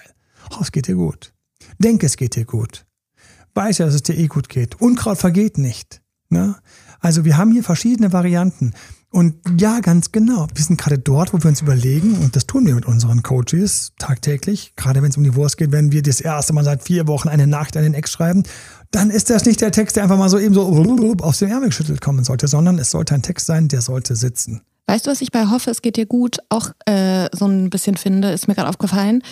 [0.52, 1.34] Oh, es geht dir gut.
[1.78, 2.86] Denk, es geht dir gut.
[3.54, 4.82] Weiß ja, dass es dir eh gut geht.
[4.82, 6.02] Unkraut vergeht nicht.
[6.30, 6.56] Ne?
[7.00, 8.74] Also wir haben hier verschiedene Varianten.
[9.12, 10.48] Und ja, ganz genau.
[10.56, 13.92] Wir sind gerade dort, wo wir uns überlegen, und das tun wir mit unseren Coaches
[14.00, 17.08] tagtäglich, gerade wenn es um die Wurst geht, wenn wir das erste Mal seit vier
[17.08, 18.44] Wochen eine Nachricht an den Ex schreiben,
[18.90, 20.64] dann ist das nicht der Text, der einfach mal so eben so
[21.22, 24.62] aus dem Ärmel geschüttelt kommen sollte, sondern es sollte ein Text sein, der sollte sitzen.
[24.88, 27.98] Weißt du, was ich bei Hoffe, es geht dir gut auch äh, so ein bisschen
[27.98, 29.24] finde, ist mir gerade aufgefallen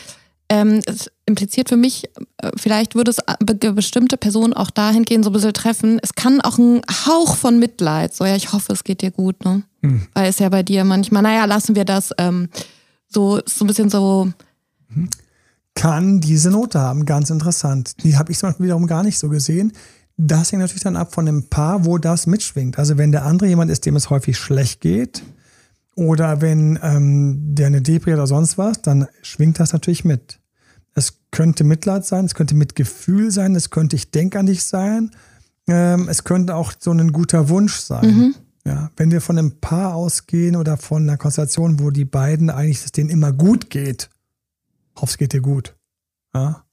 [0.49, 5.29] ähm, es impliziert für mich, äh, vielleicht würde es äh, bestimmte Personen auch dahingehend so
[5.29, 5.99] ein bisschen treffen.
[6.01, 9.45] Es kann auch ein Hauch von Mitleid, so ja, ich hoffe, es geht dir gut,
[9.45, 9.63] ne?
[9.81, 10.07] Hm.
[10.13, 12.49] Weil es ja bei dir manchmal, naja, lassen wir das ähm,
[13.07, 14.29] so, so ein bisschen so.
[14.89, 15.09] Mhm.
[15.75, 18.03] Kann diese Note haben, ganz interessant.
[18.03, 19.71] Die habe ich zum Beispiel wiederum gar nicht so gesehen.
[20.17, 22.77] Das hängt natürlich dann ab von dem Paar, wo das mitschwingt.
[22.77, 25.23] Also wenn der andere jemand ist, dem es häufig schlecht geht,
[25.99, 30.38] oder wenn ähm, der eine Depri oder sonst was, dann schwingt das natürlich mit.
[31.31, 35.11] Könnte Mitleid sein, es könnte Mitgefühl sein, es könnte ich denke an dich sein,
[35.67, 38.05] ähm, es könnte auch so ein guter Wunsch sein.
[38.05, 38.35] Mhm.
[38.65, 42.83] Ja, wenn wir von einem Paar ausgehen oder von einer Konstellation, wo die beiden eigentlich
[42.83, 44.09] es denen immer gut geht,
[44.95, 45.75] hoffe es geht dir gut.
[46.33, 46.65] Ja,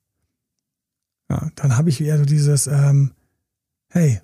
[1.31, 3.13] ja dann habe ich eher so dieses, ähm,
[3.89, 4.21] hey,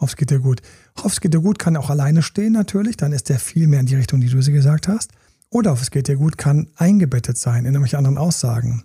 [0.00, 0.62] es geht dir gut.
[0.96, 3.80] Hoffe es geht dir gut kann auch alleine stehen natürlich, dann ist der viel mehr
[3.80, 5.12] in die Richtung, die du sie gesagt hast.
[5.50, 8.84] Oder hoffe es geht dir gut kann eingebettet sein in irgendwelche anderen Aussagen.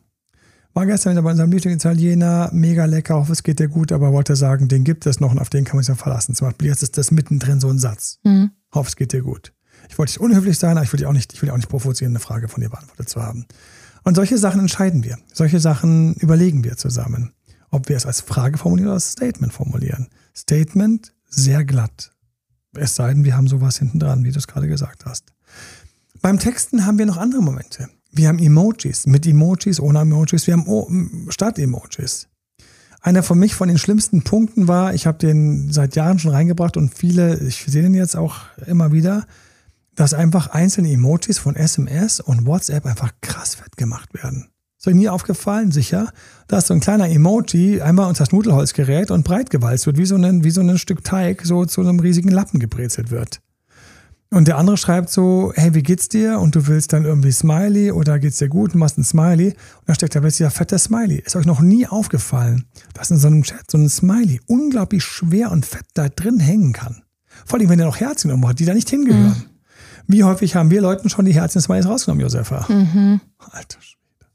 [0.77, 4.35] War gestern wieder bei unserem Lieblingsitaliener, mega lecker, hoffe es geht dir gut, aber wollte
[4.35, 6.35] sagen, den gibt es noch und auf den kann man sich ja verlassen.
[6.35, 8.19] Zum Beispiel jetzt ist das mittendrin so ein Satz.
[8.23, 8.51] Mhm.
[8.71, 9.53] Hoffe es geht dir gut.
[9.89, 11.67] Ich wollte nicht unhöflich sein, aber ich will dir auch nicht, ich will auch nicht
[11.67, 13.47] provozieren, eine Frage von dir beantwortet zu haben.
[14.03, 15.17] Und solche Sachen entscheiden wir.
[15.33, 17.33] Solche Sachen überlegen wir zusammen.
[17.71, 20.09] Ob wir es als Frage formulieren oder als Statement formulieren.
[20.35, 22.13] Statement sehr glatt.
[22.75, 25.33] Es sei denn, wir haben sowas hinten dran, wie du es gerade gesagt hast.
[26.21, 27.89] Beim Texten haben wir noch andere Momente.
[28.17, 32.27] Wir haben Emojis, mit Emojis, ohne Emojis, wir haben Stadt-Emojis.
[32.99, 36.77] Einer von mich von den schlimmsten Punkten war, ich habe den seit Jahren schon reingebracht
[36.77, 39.27] und viele, ich sehe den jetzt auch immer wieder,
[39.93, 44.49] dass einfach einzelne Emojis von SMS und WhatsApp einfach krass fett gemacht werden.
[44.79, 46.11] Ist euch nie aufgefallen, sicher,
[46.47, 50.05] dass so ein kleiner Emoji einmal unter das Nudelholz gerät und breit gewalzt wird, wie
[50.05, 53.41] so, ein, wie so ein Stück Teig so zu einem riesigen Lappen gebrezelt wird.
[54.29, 56.39] Und der andere schreibt so, hey, wie geht's dir?
[56.39, 59.51] Und du willst dann irgendwie Smiley oder geht's dir gut und machst ein Smiley.
[59.51, 61.19] Und dann steckt da plötzlich der fette Smiley.
[61.25, 65.51] Ist euch noch nie aufgefallen, dass in so einem Chat so ein Smiley unglaublich schwer
[65.51, 67.03] und fett da drin hängen kann?
[67.45, 69.29] Vor allem, wenn er noch Herzchen irgendwo hat, die da nicht hingehören.
[69.29, 69.57] Mhm.
[70.07, 72.65] Wie häufig haben wir Leuten schon die Herzchen-Smileys rausgenommen, Josefa?
[72.71, 73.21] Mhm.
[73.37, 74.31] Alter Schwede.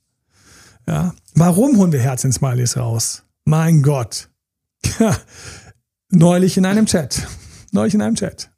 [0.86, 1.14] Ja.
[1.34, 3.24] Warum holen wir Herzchen-Smileys raus?
[3.44, 4.30] Mein Gott.
[6.10, 7.26] Neulich in einem Chat.
[7.72, 8.50] Neulich in einem Chat.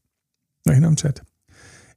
[0.65, 1.23] Neulich in einem Chat.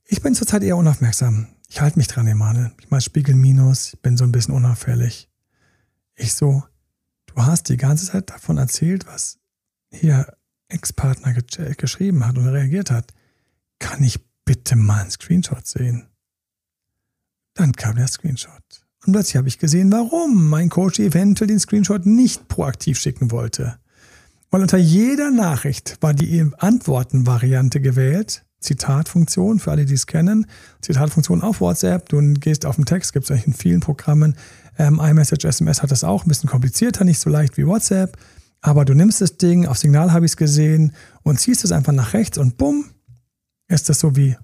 [0.09, 1.47] Ich bin zurzeit eher unaufmerksam.
[1.67, 2.71] Ich halte mich dran, Emanuel.
[2.79, 3.93] Ich mache Spiegel Minus.
[3.93, 5.29] Ich bin so ein bisschen unauffällig.
[6.15, 6.63] Ich so,
[7.25, 9.37] du hast die ganze Zeit davon erzählt, was
[9.91, 10.33] hier
[10.69, 13.13] Ex-Partner ge geschrieben hat und reagiert hat.
[13.79, 16.07] Kann ich bitte mal einen Screenshot sehen?
[17.53, 18.63] Dann kam der Screenshot.
[19.05, 23.77] Und plötzlich habe ich gesehen, warum mein Coach eventuell den Screenshot nicht proaktiv schicken wollte.
[24.51, 30.47] Weil unter jeder Nachricht war die Antworten-Variante gewählt, Zitatfunktion, für alle, die es kennen.
[30.81, 32.09] Zitatfunktion auf WhatsApp.
[32.09, 34.35] Du gehst auf den Text, gibt es eigentlich in vielen Programmen.
[34.77, 38.17] Ähm, iMessage, SMS hat das auch, ein bisschen komplizierter, nicht so leicht wie WhatsApp.
[38.61, 40.93] Aber du nimmst das Ding, auf Signal habe ich es gesehen
[41.23, 42.85] und ziehst es einfach nach rechts und bumm,
[43.67, 44.35] ist das so wie,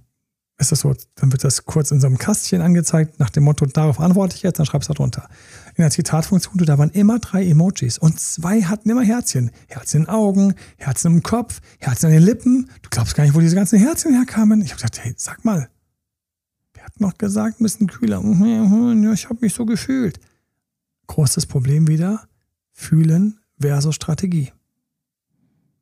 [0.58, 3.66] ist das so, dann wird das kurz in so einem Kastchen angezeigt, nach dem Motto,
[3.66, 5.28] darauf antworte ich jetzt, dann schreibst du da drunter.
[5.76, 9.52] In der Zitatfunktion, da waren immer drei Emojis und zwei hatten immer Herzchen.
[9.68, 12.70] Herzchen in den Augen, Herzchen im Kopf, Herzchen an den Lippen.
[12.84, 14.62] Du glaubst gar nicht, wo diese ganzen Herzchen herkamen.
[14.62, 15.70] Ich habe gesagt, hey, sag mal,
[16.74, 18.22] wer hat noch gesagt, ein bisschen kühler?
[19.14, 20.20] Ich habe mich so gefühlt.
[21.08, 22.28] Großes Problem wieder,
[22.72, 24.52] fühlen versus Strategie.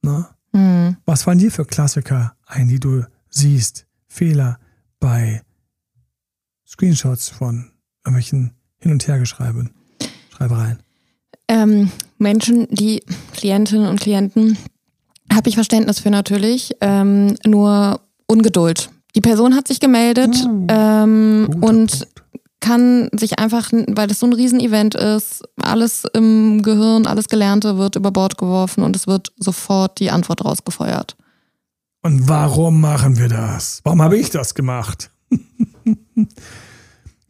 [0.01, 0.35] Na?
[0.53, 0.97] Mhm.
[1.05, 3.85] Was fallen dir für Klassiker ein, die du siehst?
[4.11, 4.59] Fehler
[4.99, 5.41] bei
[6.67, 7.71] Screenshots von
[8.05, 9.71] irgendwelchen Hin- und Hergeschreiben?
[10.29, 10.79] Schreibereien?
[11.47, 14.57] Ähm, Menschen, die Klientinnen und Klienten,
[15.31, 18.89] habe ich Verständnis für natürlich, ähm, nur Ungeduld.
[19.15, 22.07] Die Person hat sich gemeldet oh, ähm, und Punkt.
[22.59, 27.95] kann sich einfach, weil das so ein Riesenevent ist, alles im Gehirn, alles Gelernte wird
[27.95, 31.15] über Bord geworfen und es wird sofort die Antwort rausgefeuert.
[32.01, 33.81] Und warum machen wir das?
[33.83, 35.11] Warum habe ich das gemacht?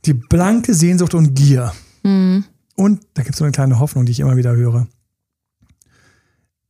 [0.05, 1.73] die blanke Sehnsucht und Gier.
[2.03, 2.45] Mhm.
[2.75, 4.87] Und da gibt es so eine kleine Hoffnung, die ich immer wieder höre.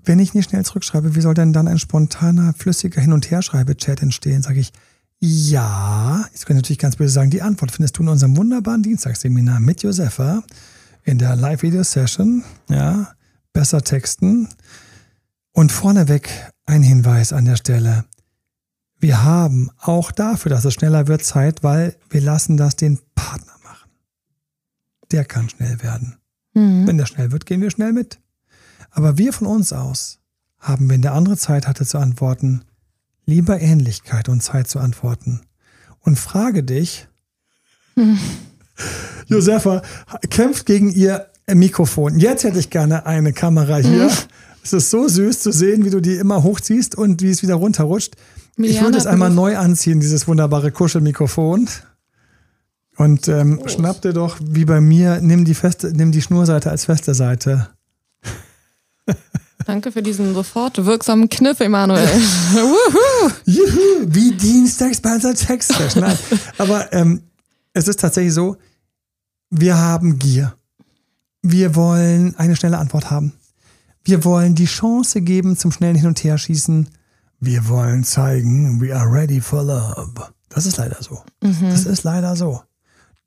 [0.04, 4.02] Wenn ich nicht schnell zurückschreibe, wie soll denn dann ein spontaner, flüssiger Hin- und Herschreibe-Chat
[4.02, 4.42] entstehen?
[4.42, 4.74] Sage ich,
[5.20, 9.60] ja, jetzt können natürlich ganz böse sagen, die Antwort findest du in unserem wunderbaren Dienstagsseminar
[9.60, 10.42] mit Josefa
[11.04, 12.44] in der Live-Video-Session.
[12.70, 13.14] Ja,
[13.54, 14.50] besser texten.
[15.52, 16.30] Und vorneweg
[16.66, 18.06] ein Hinweis an der Stelle.
[19.00, 23.52] Wir haben auch dafür, dass es schneller wird, Zeit, weil wir lassen das den Partner
[25.12, 26.18] der kann schnell werden.
[26.54, 26.88] Mhm.
[26.88, 28.20] Wenn der schnell wird, gehen wir schnell mit.
[28.90, 30.20] Aber wir von uns aus
[30.60, 32.64] haben, wenn der andere Zeit hatte zu antworten,
[33.26, 35.42] lieber Ähnlichkeit und Zeit zu antworten.
[36.00, 37.08] Und frage dich,
[37.96, 38.20] mhm.
[39.28, 39.82] Josefa
[40.30, 42.20] kämpft gegen ihr Mikrofon.
[42.20, 44.06] Jetzt hätte ich gerne eine Kamera hier.
[44.06, 44.12] Mhm.
[44.64, 47.56] Es ist so süß zu sehen, wie du die immer hochziehst und wie es wieder
[47.56, 48.16] runterrutscht.
[48.58, 51.68] Miliana ich würde es einmal neu anziehen, dieses wunderbare Kuschelmikrofon.
[52.98, 53.68] Und ähm, oh.
[53.68, 57.70] schnapp dir doch, wie bei mir, nimm die, feste, nimm die Schnurseite als feste Seite.
[59.66, 62.08] Danke für diesen sofort wirksamen Kniff, Emanuel.
[63.46, 65.74] Juhu, wie dienstags bei unserer Text.
[65.96, 66.18] Nein,
[66.58, 67.22] aber ähm,
[67.74, 68.58] es ist tatsächlich so,
[69.50, 70.54] wir haben Gier.
[71.42, 73.34] Wir wollen eine schnelle Antwort haben.
[74.04, 76.90] Wir wollen die Chance geben zum schnellen Hin- und Herschießen.
[77.40, 80.34] Wir wollen zeigen, we are ready for love.
[80.50, 81.24] Das ist leider so.
[81.42, 81.70] Mhm.
[81.70, 82.62] Das ist leider so.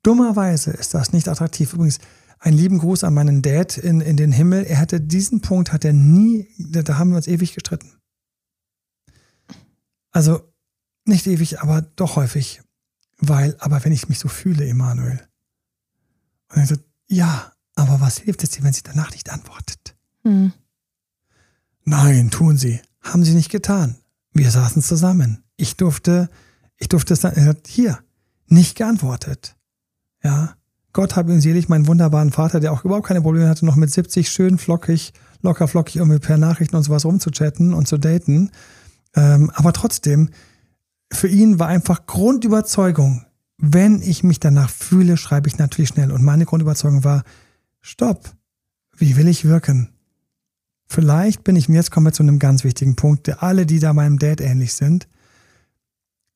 [0.03, 1.73] Dummerweise ist das nicht attraktiv.
[1.73, 1.99] Übrigens,
[2.39, 4.65] einen lieben Gruß an meinen Dad in, in den Himmel.
[4.65, 7.91] Er hatte diesen Punkt, hat er nie, da haben wir uns ewig gestritten.
[10.11, 10.41] Also
[11.05, 12.61] nicht ewig, aber doch häufig.
[13.17, 15.27] Weil, aber wenn ich mich so fühle, Emanuel.
[16.49, 19.95] Und er sagt, ja, aber was hilft es dir, wenn sie danach nicht antwortet?
[20.23, 20.53] Hm.
[21.85, 22.81] Nein, tun sie.
[23.01, 23.95] Haben sie nicht getan.
[24.33, 25.43] Wir saßen zusammen.
[25.55, 26.29] Ich durfte
[26.77, 27.99] Ich durfte es dann, er hat hier
[28.47, 29.55] nicht geantwortet.
[30.23, 30.55] Ja.
[30.91, 33.91] Gott habe ihn selig, meinen wunderbaren Vater, der auch überhaupt keine Probleme hatte, noch mit
[33.91, 38.51] 70 schön flockig, locker flockig irgendwie per Nachrichten und sowas rumzuchatten und zu daten.
[39.13, 40.29] Ähm, aber trotzdem,
[41.11, 43.25] für ihn war einfach Grundüberzeugung,
[43.57, 46.11] wenn ich mich danach fühle, schreibe ich natürlich schnell.
[46.11, 47.23] Und meine Grundüberzeugung war,
[47.81, 48.33] stopp,
[48.97, 49.94] wie will ich wirken?
[50.87, 53.79] Vielleicht bin ich, und jetzt kommen wir zu einem ganz wichtigen Punkt, der alle, die
[53.79, 55.07] da meinem Dad ähnlich sind,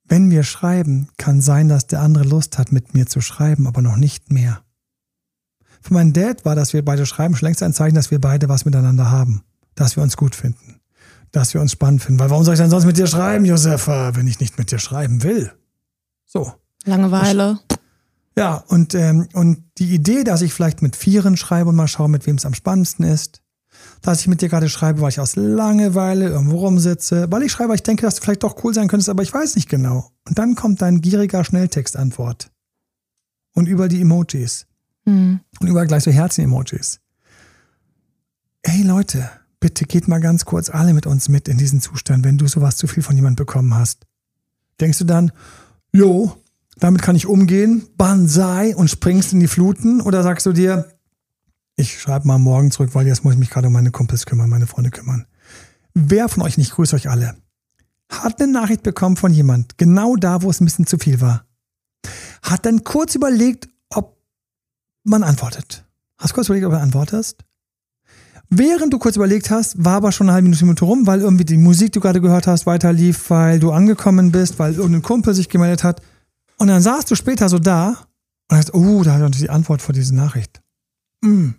[0.05, 3.81] wenn wir schreiben, kann sein, dass der andere Lust hat, mit mir zu schreiben, aber
[3.81, 4.63] noch nicht mehr.
[5.81, 8.49] Für meinen Dad war, dass wir beide schreiben, schon längst ein Zeichen, dass wir beide
[8.49, 9.43] was miteinander haben,
[9.75, 10.81] dass wir uns gut finden,
[11.31, 12.19] dass wir uns spannend finden.
[12.19, 14.79] Weil warum soll ich denn sonst mit dir schreiben, Josefa, wenn ich nicht mit dir
[14.79, 15.53] schreiben will?
[16.25, 16.53] So.
[16.85, 17.59] Langeweile.
[18.35, 22.09] Ja, und, ähm, und die Idee, dass ich vielleicht mit Vieren schreibe und mal schaue,
[22.09, 23.41] mit wem es am spannendsten ist,
[24.01, 27.69] dass ich mit dir gerade schreibe, weil ich aus Langeweile irgendwo rumsitze, weil ich schreibe,
[27.69, 30.11] weil ich denke, dass du vielleicht doch cool sein könntest, aber ich weiß nicht genau.
[30.27, 32.51] Und dann kommt dein gieriger Schnelltextantwort.
[33.53, 34.67] Und über die Emojis.
[35.05, 35.41] Mhm.
[35.59, 36.99] Und überall gleich so Herzen-Emojis.
[38.65, 42.37] Hey Leute, bitte geht mal ganz kurz alle mit uns mit in diesen Zustand, wenn
[42.37, 44.05] du sowas zu viel von jemand bekommen hast.
[44.79, 45.31] Denkst du dann,
[45.91, 46.35] jo,
[46.77, 49.99] damit kann ich umgehen, Banzai und springst in die Fluten?
[50.01, 50.85] Oder sagst du dir,
[51.79, 54.49] ich schreibe mal morgen zurück, weil jetzt muss ich mich gerade um meine Kumpels kümmern,
[54.49, 55.25] meine Freunde kümmern.
[55.93, 57.35] Wer von euch nicht, grüßt euch alle,
[58.11, 61.45] hat eine Nachricht bekommen von jemand, genau da, wo es ein bisschen zu viel war.
[62.43, 64.21] Hat dann kurz überlegt, ob
[65.03, 65.85] man antwortet.
[66.17, 67.45] Hast kurz überlegt, ob du antwortest?
[68.49, 71.57] Während du kurz überlegt hast, war aber schon eine halbe Minute rum, weil irgendwie die
[71.57, 75.33] Musik, die du gerade gehört hast, weiter lief, weil du angekommen bist, weil irgendein Kumpel
[75.33, 76.01] sich gemeldet hat.
[76.57, 78.07] Und dann saßt du später so da
[78.49, 80.61] und hast, oh, da hat die Antwort vor diese Nachricht.
[81.21, 81.51] Mm.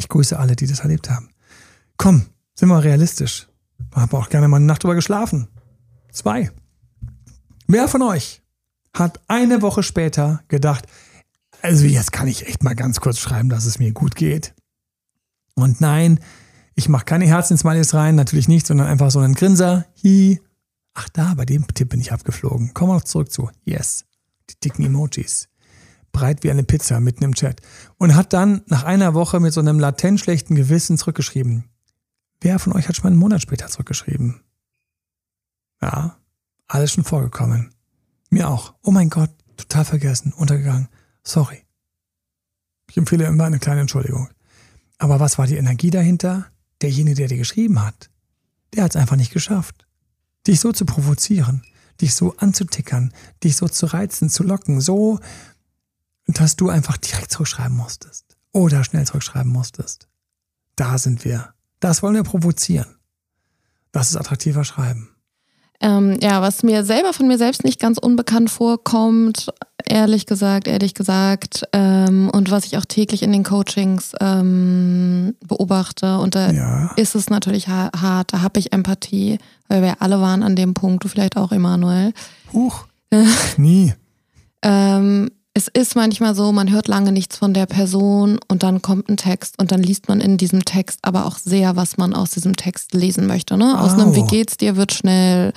[0.00, 1.28] Ich grüße alle, die das erlebt haben.
[1.98, 3.48] Komm, sind wir realistisch.
[3.94, 5.48] Habe auch gerne mal eine Nacht drüber geschlafen.
[6.10, 6.50] Zwei.
[7.66, 8.40] Wer von euch
[8.94, 10.86] hat eine Woche später gedacht,
[11.60, 14.54] also jetzt kann ich echt mal ganz kurz schreiben, dass es mir gut geht?
[15.54, 16.18] Und nein,
[16.74, 19.84] ich mache keine Herzensmalies rein, natürlich nicht, sondern einfach so einen Grinser.
[20.02, 20.40] Hi.
[20.94, 22.72] Ach da, bei dem Tipp bin ich abgeflogen.
[22.72, 23.50] Kommen wir noch zurück zu.
[23.66, 24.06] Yes.
[24.48, 25.50] Die dicken Emojis.
[26.12, 27.60] Breit wie eine Pizza mitten im Chat.
[27.98, 31.64] Und hat dann nach einer Woche mit so einem latent schlechten Gewissen zurückgeschrieben.
[32.40, 34.40] Wer von euch hat schon mal einen Monat später zurückgeschrieben?
[35.82, 36.16] Ja,
[36.66, 37.74] alles schon vorgekommen.
[38.30, 38.74] Mir auch.
[38.82, 40.88] Oh mein Gott, total vergessen, untergegangen.
[41.22, 41.64] Sorry.
[42.88, 44.28] Ich empfehle immer eine kleine Entschuldigung.
[44.98, 46.46] Aber was war die Energie dahinter?
[46.82, 48.10] Derjenige, der dir geschrieben hat,
[48.74, 49.86] der hat es einfach nicht geschafft.
[50.46, 51.62] Dich so zu provozieren,
[52.00, 53.12] dich so anzutickern,
[53.44, 55.20] dich so zu reizen, zu locken, so,
[56.38, 58.36] dass du einfach direkt zurückschreiben musstest.
[58.52, 60.08] Oder schnell zurückschreiben musstest.
[60.76, 61.54] Da sind wir.
[61.80, 62.86] Das wollen wir provozieren.
[63.92, 65.08] Das ist attraktiver Schreiben.
[65.82, 69.48] Ähm, ja, was mir selber von mir selbst nicht ganz unbekannt vorkommt,
[69.86, 76.18] ehrlich gesagt, ehrlich gesagt, ähm, und was ich auch täglich in den Coachings ähm, beobachte,
[76.18, 76.90] und da Ja.
[76.96, 79.38] ist es natürlich ha hart, da habe ich Empathie,
[79.68, 82.12] weil wir alle waren an dem Punkt, du vielleicht auch, Emanuel.
[82.52, 82.84] Huch.
[83.56, 83.94] Nie.
[85.60, 89.18] Es ist manchmal so, man hört lange nichts von der Person und dann kommt ein
[89.18, 92.56] Text und dann liest man in diesem Text aber auch sehr, was man aus diesem
[92.56, 93.58] Text lesen möchte.
[93.58, 93.78] Ne?
[93.78, 94.14] Aus einem.
[94.14, 95.52] Wie geht's dir wird schnell,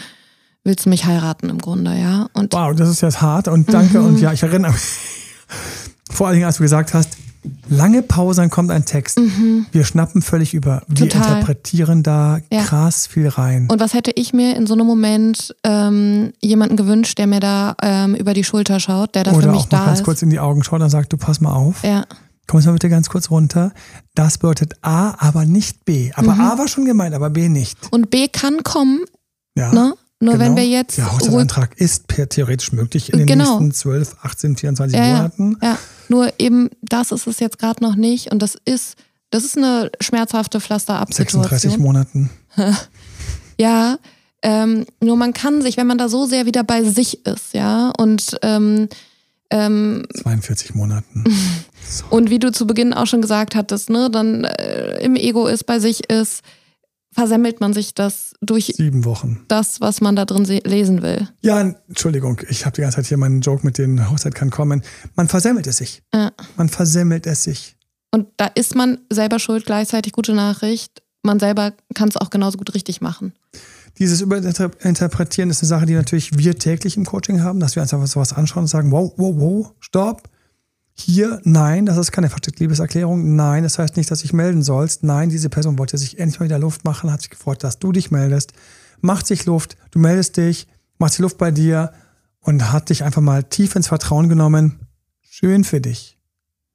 [0.66, 2.28] willst du mich heiraten im Grunde, ja?
[2.34, 4.00] Und Wow, das ist jetzt hart und danke.
[4.00, 4.08] Mhm.
[4.08, 4.82] Und ja, ich erinnere mich.
[6.12, 7.16] Vor allen Dingen, als du gesagt hast,
[7.70, 9.20] lange Pause, dann kommt ein Text.
[9.72, 10.82] Wir schnappen völlig über.
[10.88, 11.10] Wir Mhm.
[11.10, 11.32] Total.
[11.40, 12.64] interpretieren da Ja.
[12.64, 13.68] krass viel rein.
[13.70, 17.76] Und was hätte ich mir in so einem Moment ähm, jemanden gewünscht, der mir da
[17.82, 20.06] ähm, über die Schulter schaut, der da für Oder mich auch mal da ganz ist?
[20.06, 21.84] kurz in die Augen schaut und sagt, du pass mal auf.
[21.84, 22.06] Ja,
[22.46, 23.72] Komm jetzt mal bitte ganz kurz runter.
[24.16, 26.12] Das bedeutet A, aber nicht B.
[26.16, 26.42] Aber Mhm.
[26.42, 27.78] A war schon gemeint, aber B nicht.
[27.92, 29.00] und B kann kommen,
[29.58, 29.72] Ja.
[29.74, 29.94] ne?
[30.24, 30.46] Nur genau.
[30.46, 33.60] wenn wir jetzt Der Haushaltsantrag ist per theoretisch möglich in den Genau.
[33.60, 35.16] nächsten 12, 18, 24 Ja, ja.
[35.16, 35.58] Monaten.
[35.62, 35.78] Ja,
[36.10, 38.96] nur eben das ist es jetzt gerade noch nicht und das ist
[39.32, 41.82] das ist eine schmerzhafte 36 Pflasterabsituation.
[41.82, 42.30] Monaten.
[43.60, 43.98] Ja,
[44.42, 47.92] ähm, nur man kann sich, wenn man da so sehr wieder bei sich ist, ja
[48.00, 48.90] und ähm,
[49.52, 51.24] ähm, 42 Monaten.
[52.10, 55.66] und wie du zu Beginn auch schon gesagt hattest, ne, dann äh, im Ego ist,
[55.66, 56.42] bei sich ist,
[57.14, 59.46] versemmelt man sich das durch Sieben Wochen.
[59.48, 61.28] das, was man da drin se- lesen will.
[61.42, 64.82] Ja, Entschuldigung, ich habe die ganze Zeit hier meinen Joke mit den Hochzeit kann kommen.
[65.16, 66.02] Man versemmelt es sich.
[66.14, 66.32] Ja.
[66.58, 67.76] Man versemmelt es sich.
[68.12, 71.02] Und da ist man selber schuld, gleichzeitig gute Nachricht.
[71.24, 73.34] Man selber kann es auch genauso gut richtig machen.
[74.00, 77.94] Dieses Überinterpretieren ist eine Sache, die natürlich wir täglich im Coaching haben, dass wir uns
[77.94, 80.30] einfach sowas anschauen und sagen, wow, wow, wow, stopp.
[80.96, 83.36] Hier, nein, das ist keine versteckte Liebeserklärung.
[83.36, 85.04] Nein, das heißt nicht, dass ich melden sollst.
[85.04, 87.92] Nein, diese Person wollte sich endlich mal wieder Luft machen, hat sich gefreut, dass du
[87.92, 88.54] dich meldest.
[89.02, 91.94] Macht sich Luft, du meldest dich, macht die Luft bei dir
[92.40, 94.88] und hat dich einfach mal tief ins Vertrauen genommen.
[95.22, 96.20] Schön für dich.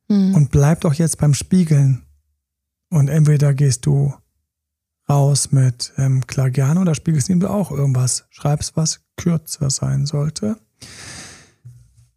[0.09, 0.35] Mhm.
[0.35, 2.03] Und bleib doch jetzt beim Spiegeln.
[2.91, 4.15] Und entweder gehst du
[5.09, 8.27] raus mit ähm, klar gerne oder spiegelst ihm du auch irgendwas.
[8.31, 10.59] Schreibst, was kürzer sein sollte.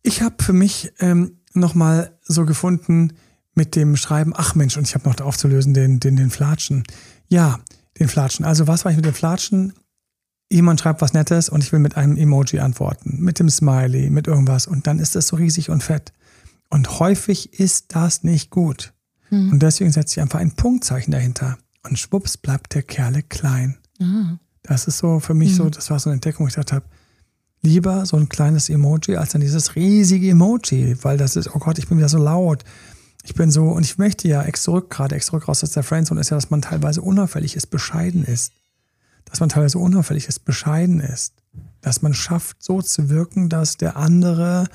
[0.01, 3.13] Ich habe für mich ähm, nochmal so gefunden
[3.53, 6.83] mit dem Schreiben, ach Mensch, und ich habe noch aufzulösen, den, den, den Flatschen.
[7.27, 7.59] Ja,
[7.99, 8.45] den Flatschen.
[8.45, 9.73] Also was war ich mit dem Flatschen?
[10.49, 14.27] Jemand schreibt was Nettes und ich will mit einem Emoji antworten, mit dem Smiley, mit
[14.27, 14.67] irgendwas.
[14.67, 16.13] Und dann ist das so riesig und fett.
[16.69, 18.93] Und häufig ist das nicht gut.
[19.29, 19.53] Mhm.
[19.53, 21.57] Und deswegen setze ich einfach ein Punktzeichen dahinter.
[21.83, 23.77] Und schwupps bleibt der Kerle klein.
[23.99, 24.39] Mhm.
[24.63, 25.55] Das ist so für mich mhm.
[25.55, 26.85] so, das war so eine Entdeckung, wo ich gedacht habe,
[27.61, 31.77] lieber so ein kleines Emoji als dann dieses riesige Emoji, weil das ist, oh Gott,
[31.77, 32.63] ich bin wieder so laut.
[33.23, 35.83] Ich bin so, und ich möchte ja ex zurück, gerade ex zurück raus aus der
[35.83, 38.53] Friendzone, ist ja, dass man teilweise unauffällig ist, bescheiden ist.
[39.25, 41.35] Dass man teilweise unauffällig ist, bescheiden ist.
[41.81, 44.67] Dass man schafft, so zu wirken, dass der andere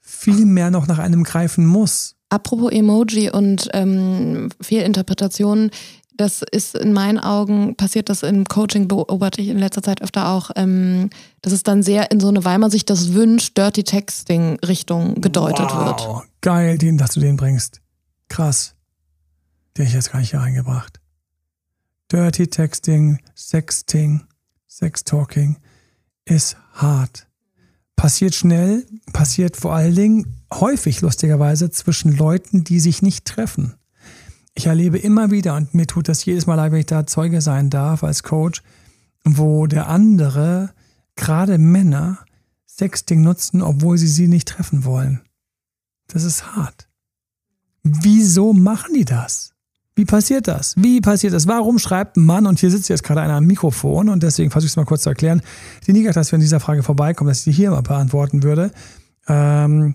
[0.00, 2.16] viel mehr noch nach einem greifen muss.
[2.30, 5.70] Apropos Emoji und ähm, Fehlinterpretationen,
[6.16, 10.28] das ist in meinen Augen, passiert das im Coaching, beobachte ich in letzter Zeit öfter
[10.28, 13.84] auch, ähm, dass es dann sehr in so eine, weil man sich das wünscht, Dirty
[13.84, 16.28] Texting-Richtung gedeutet wow, wird.
[16.40, 17.80] Geil, den, dass du den bringst.
[18.28, 18.74] Krass.
[19.76, 21.00] Den ich jetzt gar nicht hier reingebracht.
[22.10, 24.24] Dirty Texting, Sexting,
[24.68, 25.56] Sextalking
[26.24, 27.26] ist hart.
[27.96, 33.76] Passiert schnell, passiert vor allen Dingen häufig lustigerweise zwischen Leuten, die sich nicht treffen
[34.54, 37.40] ich erlebe immer wieder, und mir tut das jedes Mal leid, wenn ich da Zeuge
[37.40, 38.62] sein darf als Coach,
[39.24, 40.70] wo der andere,
[41.16, 42.18] gerade Männer,
[42.66, 45.20] Sexting nutzen, obwohl sie sie nicht treffen wollen.
[46.08, 46.88] Das ist hart.
[47.82, 49.52] Wieso machen die das?
[49.94, 50.74] Wie passiert das?
[50.76, 51.46] Wie passiert das?
[51.46, 54.66] Warum schreibt ein Mann, und hier sitzt jetzt gerade einer am Mikrofon, und deswegen versuche
[54.66, 55.42] ich es mal kurz zu erklären,
[55.86, 58.70] die Nigat, dass wir in dieser Frage vorbeikommen, dass ich die hier mal beantworten würde.
[59.28, 59.94] Ähm,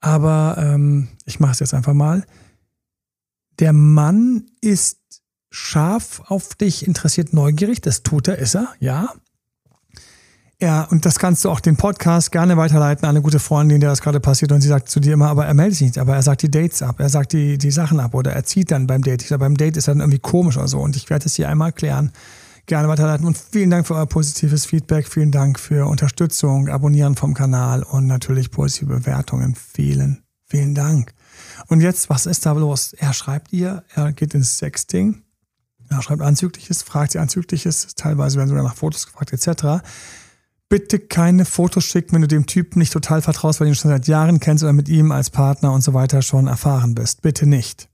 [0.00, 2.24] aber ähm, ich mache es jetzt einfach mal
[3.58, 4.98] der Mann ist
[5.50, 7.80] scharf auf dich, interessiert, neugierig.
[7.80, 9.12] Das tut er, ist er, ja.
[10.60, 13.90] Ja, und das kannst du auch den Podcast gerne weiterleiten an eine gute Freundin, der
[13.90, 16.16] das gerade passiert und sie sagt zu dir immer, aber er meldet sich nicht, aber
[16.16, 18.88] er sagt die Dates ab, er sagt die, die Sachen ab oder er zieht dann
[18.88, 19.22] beim Date.
[19.22, 21.36] Ich sage, beim Date ist er dann irgendwie komisch oder so und ich werde es
[21.36, 22.10] hier einmal klären.
[22.66, 27.34] Gerne weiterleiten und vielen Dank für euer positives Feedback, vielen Dank für Unterstützung, Abonnieren vom
[27.34, 29.54] Kanal und natürlich positive Bewertungen.
[29.54, 31.14] Vielen, vielen Dank.
[31.66, 32.92] Und jetzt, was ist da los?
[32.92, 35.22] Er schreibt ihr, er geht ins Sexting,
[35.90, 39.84] er schreibt Anzügliches, fragt sie Anzügliches, teilweise werden sogar nach Fotos gefragt, etc.
[40.68, 43.90] Bitte keine Fotos schicken, wenn du dem Typen nicht total vertraust, weil du ihn schon
[43.90, 47.22] seit Jahren kennst oder mit ihm als Partner und so weiter schon erfahren bist.
[47.22, 47.88] Bitte nicht.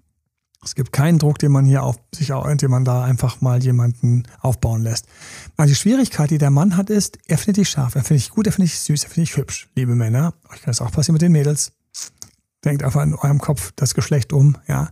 [0.65, 4.25] Es gibt keinen Druck, den man hier auf sich, den man da einfach mal jemanden
[4.41, 5.07] aufbauen lässt.
[5.57, 8.31] Aber die Schwierigkeit, die der Mann hat, ist, er findet dich scharf, er findet dich
[8.31, 9.69] gut, er findet dich süß, er findet dich hübsch.
[9.77, 11.73] Liebe Männer, euch kann das auch passieren mit den Mädels.
[12.65, 14.91] Denkt einfach in eurem Kopf das Geschlecht um, ja.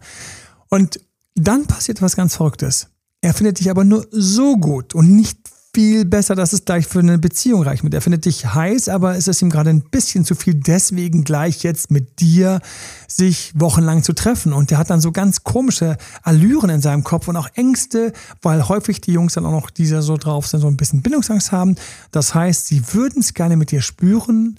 [0.69, 1.01] Und
[1.35, 2.89] dann passiert was ganz Verrücktes.
[3.21, 5.39] Er findet dich aber nur so gut und nicht
[5.75, 7.95] viel besser, dass es gleich für eine Beziehung reicht mit.
[7.95, 11.63] Er findet dich heiß, aber es ist ihm gerade ein bisschen zu viel, deswegen gleich
[11.63, 12.61] jetzt mit dir
[13.09, 14.53] sich wochenlang zu treffen.
[14.53, 18.69] Und der hat dann so ganz komische Allüren in seinem Kopf und auch Ängste, weil
[18.69, 21.77] häufig die Jungs dann auch noch, die so drauf sind, so ein bisschen Bindungsangst haben.
[22.11, 24.59] Das heißt, sie würden es gerne mit dir spüren,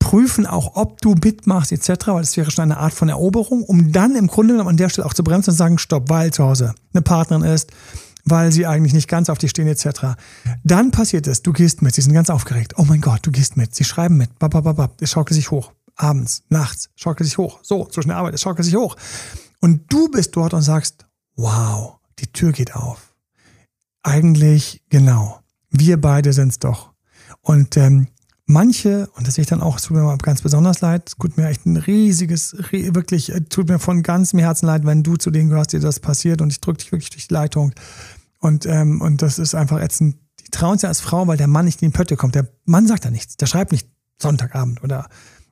[0.00, 3.92] prüfen auch, ob du mitmachst etc., weil das wäre schon eine Art von Eroberung, um
[3.92, 6.42] dann im Grunde genommen an der Stelle auch zu bremsen und sagen, stopp, weil zu
[6.42, 7.70] Hause eine Partnerin ist,
[8.24, 10.16] weil sie eigentlich nicht ganz auf dich stehen etc.
[10.64, 12.74] Dann passiert es, du gehst mit, sie sind ganz aufgeregt.
[12.76, 16.42] Oh mein Gott, du gehst mit, sie schreiben mit, babababab, es schaukelt sich hoch, abends,
[16.48, 18.96] nachts, schaukelt sich hoch, so, zwischen der Arbeit, es schaukelt sich hoch.
[19.60, 23.14] Und du bist dort und sagst, wow, die Tür geht auf.
[24.02, 26.90] Eigentlich, genau, wir beide sind's doch.
[27.42, 28.08] Und ähm,
[28.50, 31.16] manche, und das sehe ich dann auch, es tut mir mal ganz besonders leid, es
[31.16, 35.16] tut mir echt ein riesiges, wirklich, äh, tut mir von ganzem Herzen leid, wenn du
[35.16, 37.72] zu denen gehörst, dir das passiert und ich drücke dich wirklich durch die Leitung.
[38.40, 40.16] Und, ähm, und das ist einfach ätzend.
[40.40, 42.34] Die trauen sich als Frau, weil der Mann nicht in die Pötte kommt.
[42.34, 43.36] Der Mann sagt da nichts.
[43.36, 45.08] Der schreibt nicht Sonntagabend oder,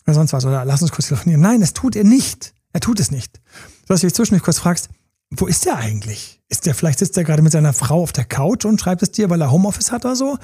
[0.07, 1.41] oder sonst was oder lass uns kurz telefonieren.
[1.41, 2.55] Nein, das tut er nicht.
[2.73, 3.41] Er tut es nicht.
[3.87, 4.89] Du hast dich zwischendurch kurz fragst,
[5.31, 6.43] wo ist der eigentlich?
[6.49, 9.11] Ist der, vielleicht sitzt er gerade mit seiner Frau auf der Couch und schreibt es
[9.11, 10.39] dir, weil er Homeoffice hat oder so?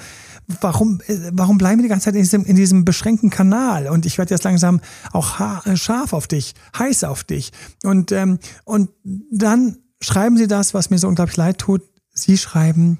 [0.61, 3.87] Warum, äh, warum bleiben wir die ganze Zeit in diesem, in diesem beschränkten Kanal?
[3.87, 4.81] Und ich werde jetzt langsam
[5.11, 7.51] auch äh, scharf auf dich, heiß auf dich.
[7.83, 8.91] Und, ähm, und
[9.31, 11.81] dann schreiben sie das, was mir so unglaublich leid tut.
[12.13, 12.99] Sie schreiben,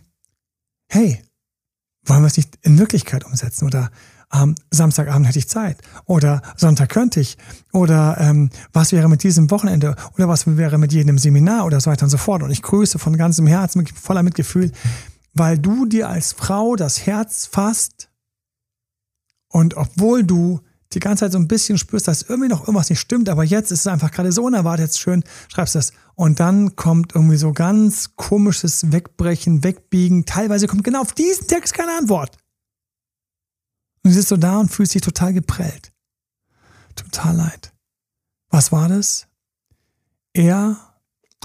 [0.88, 1.21] hey,
[2.03, 3.65] wollen wir es nicht in Wirklichkeit umsetzen?
[3.65, 3.91] Oder
[4.43, 7.38] ähm, Samstagabend hätte ich Zeit oder Sonntag könnte ich
[7.73, 11.91] oder ähm, was wäre mit diesem Wochenende oder was wäre mit jedem Seminar oder so
[11.91, 12.43] weiter und so fort.
[12.43, 14.71] Und ich grüße von ganzem Herzen, voller Mitgefühl,
[15.33, 18.09] weil du dir als Frau das Herz fasst
[19.49, 20.61] Und obwohl du
[20.93, 23.71] die ganze Zeit so ein bisschen spürst, dass irgendwie noch irgendwas nicht stimmt, aber jetzt
[23.71, 25.91] ist es einfach gerade so unerwartet schön, schreibst das.
[26.15, 30.25] Und dann kommt irgendwie so ganz komisches Wegbrechen, Wegbiegen.
[30.25, 32.38] Teilweise kommt genau auf diesen Text keine Antwort.
[34.05, 35.91] Und du sitzt so da und fühlst dich total geprellt.
[36.93, 37.73] Total leid.
[38.49, 39.25] Was war das?
[40.31, 40.77] Er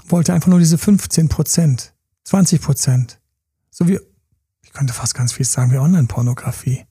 [0.05, 1.95] wollte einfach nur diese 15 Prozent,
[2.25, 3.19] 20 Prozent.
[3.71, 3.99] So wie,
[4.61, 6.85] ich könnte fast ganz viel sagen wie Online-Pornografie.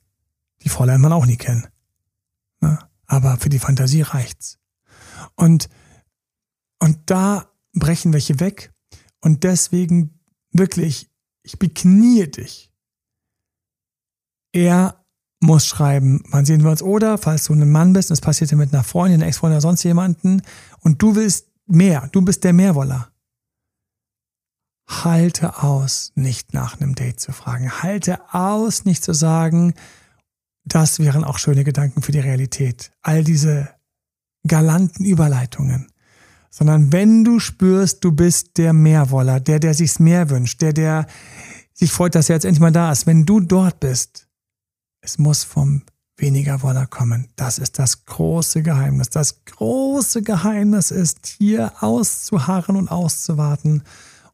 [0.62, 1.68] Die Frau lernt man auch nie kennen.
[2.60, 2.76] Ne?
[3.06, 4.58] Aber für die Fantasie reicht's.
[5.36, 5.68] Und,
[6.80, 8.72] und da brechen welche weg.
[9.20, 10.18] Und deswegen
[10.50, 11.12] wirklich,
[11.44, 12.72] ich beknie dich.
[14.50, 14.99] Er
[15.40, 16.82] muss schreiben, wann sehen wir uns?
[16.82, 19.62] Oder, falls du ein Mann bist, und es passierte mit einer Freundin, einer Ex-Freundin oder
[19.62, 20.42] sonst jemanden,
[20.80, 23.10] und du willst mehr, du bist der Mehrwoller.
[24.86, 27.82] Halte aus, nicht nach einem Date zu fragen.
[27.82, 29.74] Halte aus, nicht zu sagen,
[30.64, 32.92] das wären auch schöne Gedanken für die Realität.
[33.02, 33.70] All diese
[34.46, 35.90] galanten Überleitungen.
[36.50, 41.06] Sondern wenn du spürst, du bist der Mehrwoller, der, der sich's mehr wünscht, der, der
[41.72, 43.06] sich freut, dass er jetzt endlich mal da ist.
[43.06, 44.26] Wenn du dort bist,
[45.00, 45.82] es muss vom
[46.16, 47.28] weniger Woller kommen.
[47.36, 49.10] Das ist das große Geheimnis.
[49.10, 53.82] Das große Geheimnis ist, hier auszuharren und auszuwarten.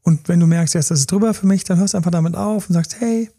[0.03, 2.35] Und wenn du merkst, jetzt ist es drüber für mich, dann hörst du einfach damit
[2.35, 3.31] auf und sagst, hey,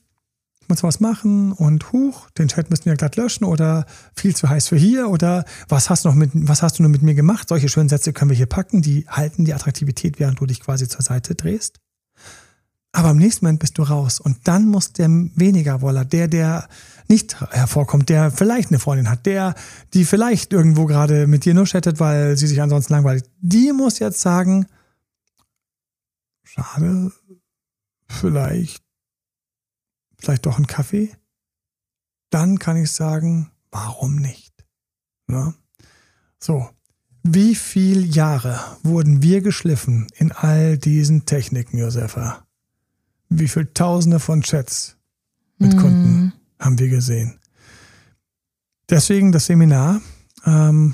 [0.69, 4.67] muss was machen und huch, den Chat müssen wir glatt löschen oder viel zu heiß
[4.67, 7.47] für hier oder was hast noch mit, was hast du nur mit mir gemacht?
[7.47, 10.87] Solche schönen Sätze können wir hier packen, die halten die Attraktivität, während du dich quasi
[10.87, 11.79] zur Seite drehst.
[12.93, 16.67] Aber im nächsten Moment bist du raus und dann muss der weniger Woller, der, der
[17.07, 19.55] nicht hervorkommt, der vielleicht eine Freundin hat, der,
[19.93, 23.99] die vielleicht irgendwo gerade mit dir nur chattet, weil sie sich ansonsten langweilt, die muss
[23.99, 24.65] jetzt sagen,
[26.43, 27.11] schade,
[28.07, 28.87] vielleicht
[30.19, 31.15] vielleicht doch einen Kaffee,
[32.29, 34.53] dann kann ich sagen, warum nicht?
[35.29, 35.53] Ja?
[36.39, 36.69] So,
[37.23, 42.46] wie viele Jahre wurden wir geschliffen in all diesen Techniken, Josefa?
[43.29, 44.97] Wie viele Tausende von Chats
[45.57, 45.79] mit mm.
[45.79, 47.39] Kunden haben wir gesehen?
[48.89, 50.01] Deswegen das Seminar
[50.45, 50.93] ähm,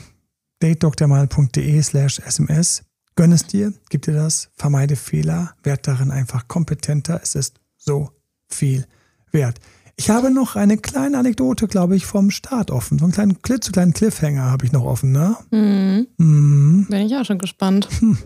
[0.59, 2.83] datedoktermal.de slash sms.
[3.15, 7.19] Gönn es dir, gib dir das, vermeide Fehler, werd darin einfach kompetenter.
[7.21, 8.09] Es ist so
[8.47, 8.87] viel
[9.31, 9.59] wert.
[9.95, 12.97] Ich habe noch eine kleine Anekdote, glaube ich, vom Start offen.
[12.97, 15.37] So einen kleinen, klitzekleinen Cliffhanger habe ich noch offen, ne?
[15.51, 16.07] Mhm.
[16.17, 16.87] Mhm.
[16.89, 17.87] Bin ich auch schon gespannt.
[17.99, 18.17] Hm.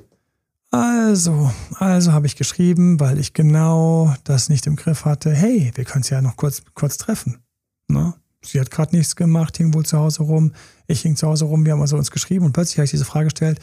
[0.71, 5.33] Also, also habe ich geschrieben, weil ich genau das nicht im Griff hatte.
[5.33, 7.39] Hey, wir können es ja noch kurz, kurz treffen.
[7.87, 8.13] Ne?
[8.43, 10.53] Sie hat gerade nichts gemacht, hing wohl zu Hause rum.
[10.87, 13.05] Ich hing zu Hause rum, wir haben also uns geschrieben und plötzlich habe ich diese
[13.05, 13.59] Frage gestellt.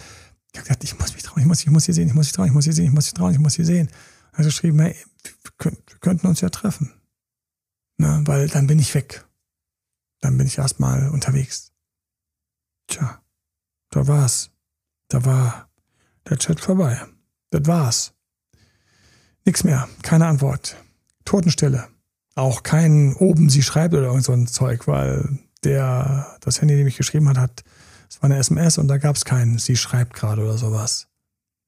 [0.53, 2.29] Ich habe gesagt, ich muss mich trauen, ich muss, ich muss hier sehen, ich muss
[2.29, 3.89] hier trauen, ich muss hier sehen, ich muss hier trauen, ich muss hier sehen.
[4.33, 6.93] Also geschrieben, hey, wir, wir könnten uns ja treffen.
[7.99, 9.25] Ne, weil dann bin ich weg.
[10.21, 11.73] Dann bin ich erstmal unterwegs.
[12.89, 13.23] Tja,
[13.91, 14.51] da war's.
[15.09, 15.69] Da war
[16.29, 17.01] der Chat vorbei.
[17.51, 18.13] Das war's.
[19.45, 19.89] Nix mehr.
[20.03, 20.77] Keine Antwort.
[21.25, 21.89] Totenstille.
[22.35, 26.87] Auch kein oben sie schreibt oder irgend so ein Zeug, weil der, das Handy, dem
[26.87, 27.65] ich geschrieben hat, hat,
[28.09, 31.09] es war eine SMS und da gab's keinen sie schreibt gerade oder sowas.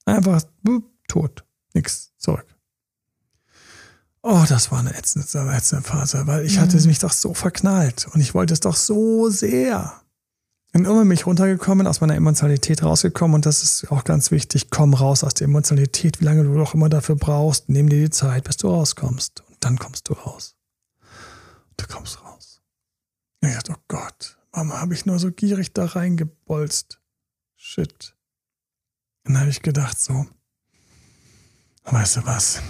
[0.05, 1.45] Einfach bup, tot.
[1.75, 2.13] Nix.
[2.19, 2.47] Zurück.
[4.23, 6.63] Oh, das war eine ätzende, ätzende Phase, weil ich mhm.
[6.63, 10.01] hatte mich doch so verknallt und ich wollte es doch so sehr.
[10.77, 14.69] Bin immer mich runtergekommen, aus meiner Emotionalität rausgekommen und das ist auch ganz wichtig.
[14.69, 17.71] Komm raus aus der Emotionalität, wie lange du doch immer dafür brauchst.
[17.71, 19.43] Nimm dir die Zeit, bis du rauskommst.
[19.49, 20.55] Und dann kommst du raus.
[21.79, 22.61] Du kommst raus.
[23.41, 27.01] ich dachte, oh Gott, Mama, habe ich nur so gierig da reingebolzt.
[27.57, 28.15] Shit.
[29.25, 30.27] Und dann habe ich gedacht so,
[31.85, 32.61] weißt du was,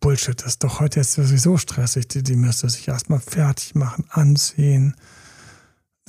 [0.00, 2.08] Bullshit ist doch heute jetzt sowieso stressig.
[2.08, 4.96] Die, die müsste sich erstmal fertig machen, anziehen.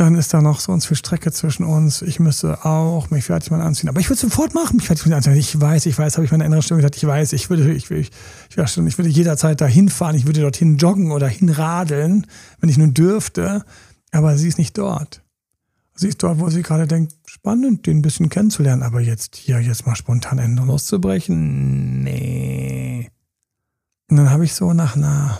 [0.02, 2.02] Dann ist da noch so uns viel Strecke zwischen uns.
[2.02, 3.88] Ich müsste auch mich fertig mal anziehen.
[3.88, 5.36] Aber ich würde sofort machen, mich fertig anziehen.
[5.36, 7.92] Ich weiß, ich weiß, habe ich meine innere Stimme gesagt, ich weiß, ich würde, ich,
[7.92, 8.10] ich,
[8.50, 12.26] ich, ich, ich würde jederzeit dahin fahren, ich würde dorthin joggen oder hinradeln,
[12.60, 13.64] wenn ich nun dürfte.
[14.12, 15.22] Aber sie ist nicht dort.
[15.94, 18.82] Sie ist dort, wo sie gerade denkt, spannend, den ein bisschen kennenzulernen.
[18.82, 23.12] Aber jetzt hier, jetzt mal spontan Ende loszubrechen, nee.
[24.10, 25.40] Und dann habe ich so nach einer,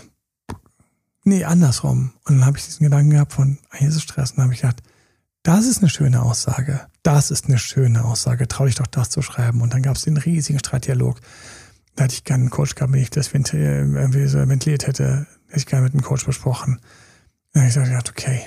[1.24, 2.12] nee, andersrum.
[2.24, 4.30] Und dann habe ich diesen Gedanken gehabt von, hier ist Stress.
[4.32, 4.82] Und dann habe ich gedacht,
[5.42, 6.86] das ist eine schöne Aussage.
[7.02, 8.46] Das ist eine schöne Aussage.
[8.46, 9.60] Trau dich doch das zu schreiben.
[9.60, 11.20] Und dann gab es den riesigen Streitdialog.
[11.94, 15.58] Da hatte ich gerne einen Coach gehabt, wenn ich das irgendwie so ventiliert hätte, hätte
[15.58, 16.80] ich gerne mit dem Coach besprochen.
[17.52, 18.46] Dann habe ich gesagt, okay,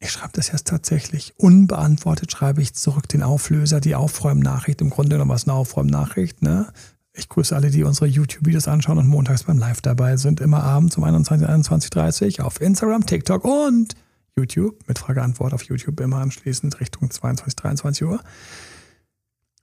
[0.00, 1.34] ich schreibe das jetzt tatsächlich.
[1.36, 4.80] Unbeantwortet schreibe ich zurück den Auflöser, die Aufräumnachricht.
[4.80, 6.72] Im Grunde genommen was eine Aufräumnachricht, ne?
[7.14, 10.40] Ich grüße alle, die unsere YouTube-Videos anschauen und montags beim Live dabei sind.
[10.40, 13.94] Immer abends um 21, 21.30 Uhr auf Instagram, TikTok und
[14.36, 14.88] YouTube.
[14.88, 18.22] Mit Frage-Antwort auf YouTube immer anschließend Richtung 22, 23 Uhr.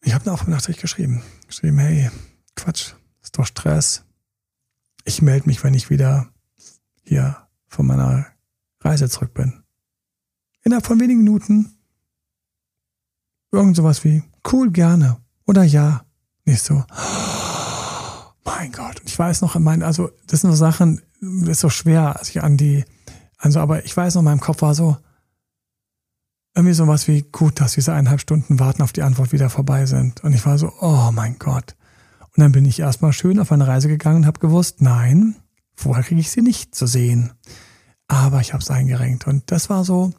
[0.03, 1.23] Ich habe eine Aufnachricht geschrieben.
[1.47, 2.11] Geschrieben, hey,
[2.55, 2.93] Quatsch,
[3.23, 4.05] ist doch Stress.
[5.05, 6.29] Ich melde mich, wenn ich wieder
[7.03, 7.35] hier
[7.67, 8.27] von meiner
[8.81, 9.63] Reise zurück bin.
[10.61, 11.73] Innerhalb von wenigen Minuten
[13.51, 14.21] irgend sowas wie,
[14.51, 15.17] cool, gerne.
[15.45, 16.05] Oder ja.
[16.49, 18.99] Nicht so, oh, mein Gott.
[19.01, 22.41] Und ich weiß noch, mein, also das sind so Sachen, das ist so schwer, sich
[22.41, 22.85] an die,
[23.37, 24.97] also aber ich weiß noch, in meinem Kopf war so,
[26.55, 30.23] irgendwie sowas wie, gut, dass diese eineinhalb Stunden Warten auf die Antwort wieder vorbei sind.
[30.23, 31.75] Und ich war so, oh mein Gott.
[32.35, 35.35] Und dann bin ich erstmal schön auf eine Reise gegangen und habe gewusst, nein,
[35.75, 37.33] vorher kriege ich sie nicht zu sehen.
[38.07, 39.27] Aber ich habe es eingerenkt.
[39.27, 40.13] Und das war so,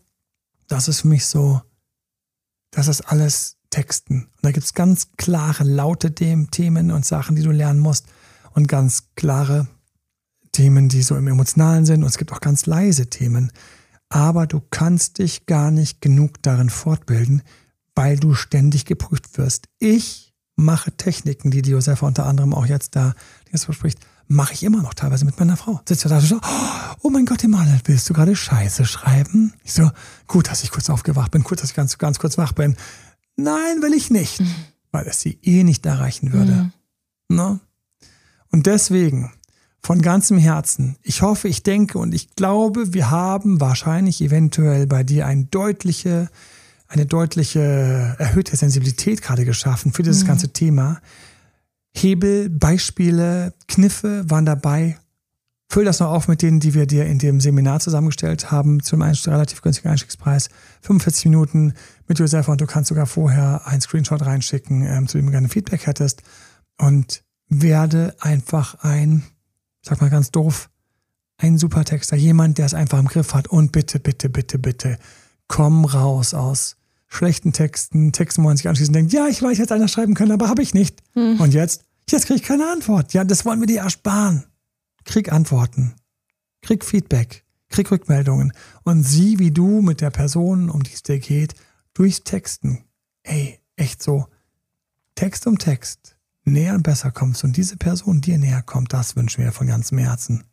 [0.68, 1.60] das ist für mich so,
[2.70, 4.24] das ist alles Texten.
[4.24, 8.06] Und da gibt es ganz klare, laute Themen und Sachen, die du lernen musst.
[8.52, 9.68] Und ganz klare
[10.52, 12.02] Themen, die so im Emotionalen sind.
[12.02, 13.52] Und es gibt auch ganz leise Themen.
[14.08, 17.42] Aber du kannst dich gar nicht genug darin fortbilden,
[17.94, 19.68] weil du ständig geprüft wirst.
[19.78, 23.14] Ich mache Techniken, die Diosefa unter anderem auch jetzt da,
[23.46, 25.80] die das verspricht, mache ich immer noch teilweise mit meiner Frau.
[25.88, 26.40] Sitzt da so,
[27.02, 29.54] oh mein Gott, Emanuel, willst du gerade Scheiße schreiben?
[29.64, 29.90] Ich so,
[30.28, 32.76] gut, dass ich kurz aufgewacht bin, gut, dass ich ganz, ganz kurz wach bin.
[33.42, 34.54] Nein, will ich nicht, mhm.
[34.92, 36.52] weil es sie eh nicht erreichen würde.
[37.28, 37.36] Mhm.
[37.36, 37.60] Ne?
[38.50, 39.32] Und deswegen,
[39.80, 45.02] von ganzem Herzen, ich hoffe, ich denke und ich glaube, wir haben wahrscheinlich eventuell bei
[45.02, 46.28] dir eine deutliche,
[46.88, 50.28] eine deutliche erhöhte Sensibilität gerade geschaffen für dieses mhm.
[50.28, 51.00] ganze Thema.
[51.96, 54.98] Hebel, Beispiele, Kniffe waren dabei.
[55.72, 59.02] Füll das noch auf mit denen, die wir dir in dem Seminar zusammengestellt haben, zum
[59.02, 60.48] relativ günstigen Einstiegspreis.
[60.80, 61.74] 45 Minuten
[62.08, 65.48] mit Josef und du kannst sogar vorher einen Screenshot reinschicken, ähm, zu dem du gerne
[65.48, 66.24] Feedback hättest.
[66.76, 69.22] Und werde einfach ein,
[69.82, 70.70] sag mal ganz doof,
[71.36, 73.46] ein Supertexter, jemand, der es einfach im Griff hat.
[73.46, 74.98] Und bitte, bitte, bitte, bitte,
[75.46, 79.70] komm raus aus schlechten Texten, Texten, wo man sich anschließend denkt, ja, ich weiß, jetzt
[79.70, 80.98] einer schreiben können, aber habe ich nicht.
[81.12, 81.38] Hm.
[81.38, 83.12] Und jetzt, jetzt kriege ich keine Antwort.
[83.12, 84.46] Ja, das wollen wir dir ersparen.
[85.10, 85.96] Krieg Antworten,
[86.62, 88.52] krieg Feedback, krieg Rückmeldungen
[88.84, 91.54] und sieh, wie du mit der Person, um die es dir geht,
[91.94, 92.84] durchs Texten,
[93.24, 94.28] ey, echt so,
[95.16, 99.42] Text um Text, näher und besser kommst und diese Person dir näher kommt, das wünschen
[99.42, 100.44] wir von ganzem Herzen.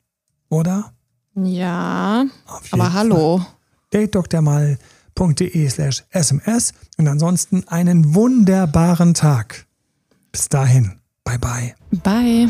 [0.50, 0.92] Oder?
[1.36, 2.26] Ja,
[2.72, 3.46] aber hallo.
[3.94, 4.42] Date Dr.
[4.42, 9.68] mal.de slash SMS und ansonsten einen wunderbaren Tag.
[10.32, 11.76] Bis dahin, bye bye.
[12.02, 12.50] Bye.